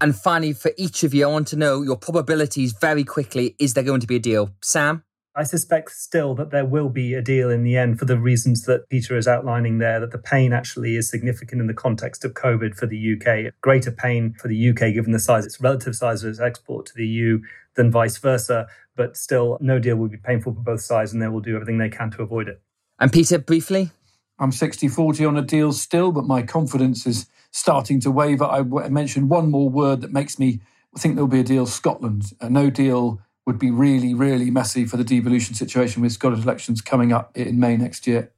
And 0.00 0.16
finally, 0.16 0.54
for 0.54 0.72
each 0.78 1.04
of 1.04 1.12
you, 1.12 1.28
I 1.28 1.30
want 1.30 1.48
to 1.48 1.56
know 1.56 1.82
your 1.82 1.96
probabilities 1.96 2.72
very 2.72 3.04
quickly. 3.04 3.54
Is 3.58 3.74
there 3.74 3.84
going 3.84 4.00
to 4.00 4.06
be 4.06 4.16
a 4.16 4.20
deal? 4.20 4.50
Sam? 4.62 5.04
I 5.36 5.44
suspect 5.44 5.92
still 5.92 6.34
that 6.34 6.50
there 6.50 6.64
will 6.64 6.88
be 6.88 7.14
a 7.14 7.22
deal 7.22 7.50
in 7.50 7.62
the 7.62 7.76
end 7.76 7.98
for 7.98 8.04
the 8.04 8.18
reasons 8.18 8.64
that 8.64 8.88
Peter 8.88 9.16
is 9.16 9.28
outlining 9.28 9.78
there, 9.78 10.00
that 10.00 10.10
the 10.10 10.18
pain 10.18 10.52
actually 10.52 10.96
is 10.96 11.08
significant 11.08 11.60
in 11.60 11.66
the 11.66 11.74
context 11.74 12.24
of 12.24 12.34
COVID 12.34 12.74
for 12.74 12.86
the 12.86 13.14
UK. 13.14 13.52
Greater 13.60 13.92
pain 13.92 14.34
for 14.38 14.48
the 14.48 14.70
UK, 14.70 14.92
given 14.92 15.12
the 15.12 15.20
size, 15.20 15.46
its 15.46 15.60
relative 15.60 15.94
size 15.94 16.24
of 16.24 16.30
its 16.30 16.40
export 16.40 16.86
to 16.86 16.94
the 16.94 17.06
EU, 17.06 17.40
than 17.76 17.92
vice 17.92 18.16
versa. 18.18 18.66
But 18.96 19.16
still, 19.16 19.56
no 19.60 19.78
deal 19.78 19.96
will 19.96 20.08
be 20.08 20.16
painful 20.16 20.54
for 20.54 20.60
both 20.60 20.80
sides, 20.80 21.12
and 21.12 21.22
they 21.22 21.28
will 21.28 21.40
do 21.40 21.54
everything 21.54 21.78
they 21.78 21.90
can 21.90 22.10
to 22.12 22.22
avoid 22.22 22.48
it. 22.48 22.60
And 22.98 23.12
Peter, 23.12 23.38
briefly? 23.38 23.90
I'm 24.38 24.52
60 24.52 24.88
40 24.88 25.24
on 25.26 25.36
a 25.36 25.42
deal 25.42 25.72
still, 25.72 26.10
but 26.10 26.24
my 26.24 26.42
confidence 26.42 27.06
is 27.06 27.26
starting 27.50 28.00
to 28.00 28.10
waver. 28.10 28.44
I 28.44 28.62
mentioned 28.88 29.30
one 29.30 29.50
more 29.50 29.68
word 29.68 30.00
that 30.02 30.12
makes 30.12 30.38
me 30.38 30.60
think 30.98 31.14
there'll 31.14 31.28
be 31.28 31.40
a 31.40 31.44
deal 31.44 31.66
Scotland. 31.66 32.32
A 32.40 32.50
no 32.50 32.70
deal 32.70 33.20
would 33.46 33.58
be 33.58 33.70
really, 33.70 34.14
really 34.14 34.50
messy 34.50 34.84
for 34.84 34.96
the 34.96 35.04
devolution 35.04 35.54
situation 35.54 36.02
with 36.02 36.12
Scottish 36.12 36.44
elections 36.44 36.80
coming 36.80 37.12
up 37.12 37.36
in 37.36 37.58
May 37.58 37.76
next 37.76 38.06
year. 38.06 38.32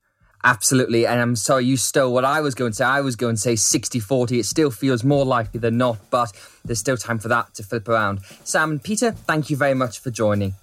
Absolutely. 0.45 1.07
And 1.07 1.21
I'm 1.21 1.37
sorry, 1.37 1.65
you 1.65 1.77
stole 1.77 2.13
what 2.13 2.25
I 2.25 2.41
was 2.41 2.55
going 2.55 2.73
to 2.73 2.77
say. 2.77 2.85
I 2.85 3.01
was 3.01 3.15
going 3.15 3.37
to 3.37 3.41
say 3.41 3.55
60 3.55 4.01
40. 4.01 4.41
It 4.41 4.47
still 4.47 4.71
feels 4.71 5.05
more 5.05 5.25
likely 5.25 5.61
than 5.61 5.79
not, 5.79 5.99
but 6.11 6.33
there's 6.65 6.81
still 6.81 6.97
time 6.97 7.19
for 7.19 7.29
that 7.29 7.55
to 7.55 7.63
flip 7.63 7.89
around. 7.89 8.21
Sam 8.43 8.73
and 8.73 8.83
Peter, 8.83 9.13
thank 9.13 9.51
you 9.51 9.57
very 9.57 9.75
much 9.75 10.01
for 10.01 10.11
joining. 10.11 10.55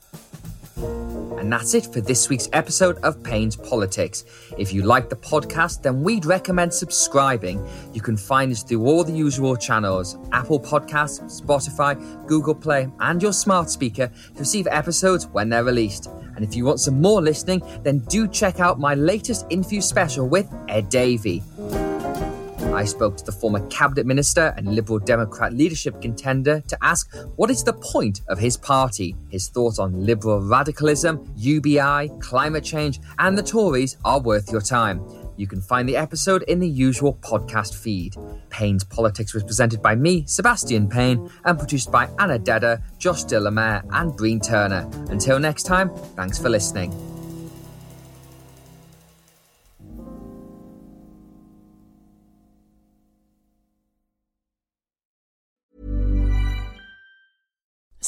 And 0.81 1.51
that's 1.51 1.73
it 1.73 1.85
for 1.85 2.01
this 2.01 2.29
week's 2.29 2.49
episode 2.53 2.97
of 2.97 3.23
Payne's 3.23 3.55
Politics. 3.55 4.25
If 4.57 4.73
you 4.73 4.83
like 4.83 5.09
the 5.09 5.15
podcast, 5.15 5.81
then 5.81 6.03
we'd 6.03 6.25
recommend 6.25 6.73
subscribing. 6.73 7.65
You 7.93 8.01
can 8.01 8.17
find 8.17 8.51
us 8.51 8.61
through 8.61 8.85
all 8.85 9.03
the 9.03 9.13
usual 9.13 9.55
channels 9.55 10.17
Apple 10.31 10.59
Podcasts, 10.59 11.41
Spotify, 11.41 12.27
Google 12.27 12.55
Play, 12.55 12.89
and 12.99 13.21
your 13.21 13.33
smart 13.33 13.69
speaker 13.69 14.07
to 14.07 14.39
receive 14.39 14.67
episodes 14.67 15.27
when 15.27 15.49
they're 15.49 15.63
released. 15.63 16.07
And 16.35 16.43
if 16.43 16.55
you 16.55 16.65
want 16.65 16.79
some 16.79 17.01
more 17.01 17.21
listening, 17.21 17.61
then 17.83 17.99
do 18.09 18.27
check 18.27 18.59
out 18.59 18.79
my 18.79 18.95
latest 18.95 19.45
interview 19.49 19.81
special 19.81 20.27
with 20.27 20.47
Ed 20.67 20.89
Davey. 20.89 21.43
I 22.79 22.85
spoke 22.85 23.17
to 23.17 23.25
the 23.25 23.33
former 23.33 23.59
cabinet 23.67 24.05
minister 24.05 24.53
and 24.55 24.73
Liberal 24.73 24.99
Democrat 24.99 25.51
leadership 25.51 26.01
contender 26.01 26.61
to 26.61 26.77
ask 26.81 27.13
what 27.35 27.49
is 27.49 27.61
the 27.61 27.73
point 27.73 28.21
of 28.29 28.39
his 28.39 28.55
party. 28.55 29.17
His 29.27 29.49
thoughts 29.49 29.79
on 29.79 30.05
liberal 30.05 30.39
radicalism, 30.39 31.29
UBI, 31.35 32.09
climate 32.21 32.63
change, 32.63 33.01
and 33.17 33.37
the 33.37 33.43
Tories 33.43 33.97
are 34.05 34.21
worth 34.21 34.49
your 34.49 34.61
time. 34.61 35.03
You 35.35 35.45
can 35.45 35.59
find 35.59 35.89
the 35.89 35.97
episode 35.97 36.43
in 36.43 36.59
the 36.59 36.69
usual 36.69 37.15
podcast 37.15 37.75
feed. 37.75 38.15
Payne's 38.49 38.85
Politics 38.85 39.33
was 39.33 39.43
presented 39.43 39.81
by 39.81 39.95
me, 39.95 40.23
Sebastian 40.25 40.87
Payne, 40.87 41.29
and 41.43 41.59
produced 41.59 41.91
by 41.91 42.09
Anna 42.17 42.39
Dedder, 42.39 42.81
Josh 42.97 43.25
Delamere, 43.25 43.83
and 43.91 44.15
Breen 44.15 44.39
Turner. 44.39 44.89
Until 45.09 45.37
next 45.37 45.63
time, 45.63 45.89
thanks 46.15 46.39
for 46.39 46.47
listening. 46.47 47.18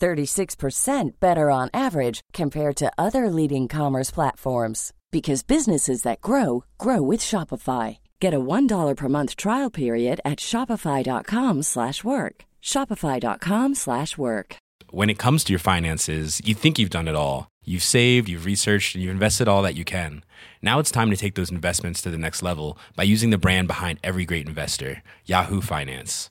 36% 0.00 1.12
better 1.20 1.50
on 1.50 1.70
average 1.72 2.20
compared 2.32 2.76
to 2.76 2.92
other 2.98 3.30
leading 3.30 3.68
commerce 3.68 4.10
platforms 4.10 4.92
because 5.10 5.42
businesses 5.42 6.02
that 6.02 6.20
grow 6.20 6.64
grow 6.78 7.02
with 7.02 7.20
Shopify. 7.20 7.98
Get 8.20 8.34
a 8.34 8.40
$1 8.40 8.96
per 8.96 9.08
month 9.08 9.36
trial 9.36 9.70
period 9.70 10.20
at 10.24 10.38
shopify.com/work. 10.38 12.44
shopify.com/work. 12.62 14.56
When 14.92 15.10
it 15.10 15.18
comes 15.18 15.44
to 15.44 15.52
your 15.52 15.60
finances, 15.60 16.40
you 16.44 16.54
think 16.54 16.78
you've 16.78 16.96
done 16.98 17.08
it 17.08 17.14
all. 17.14 17.50
You've 17.64 17.82
saved, 17.82 18.28
you've 18.28 18.46
researched, 18.46 18.94
and 18.94 19.04
you've 19.04 19.12
invested 19.12 19.46
all 19.46 19.62
that 19.62 19.76
you 19.76 19.84
can. 19.84 20.24
Now 20.62 20.80
it's 20.80 20.90
time 20.90 21.10
to 21.10 21.16
take 21.16 21.34
those 21.34 21.50
investments 21.50 22.00
to 22.02 22.10
the 22.10 22.18
next 22.18 22.42
level 22.42 22.78
by 22.96 23.04
using 23.04 23.30
the 23.30 23.38
brand 23.38 23.68
behind 23.68 24.00
every 24.02 24.24
great 24.24 24.48
investor, 24.48 25.02
Yahoo 25.26 25.60
Finance. 25.60 26.30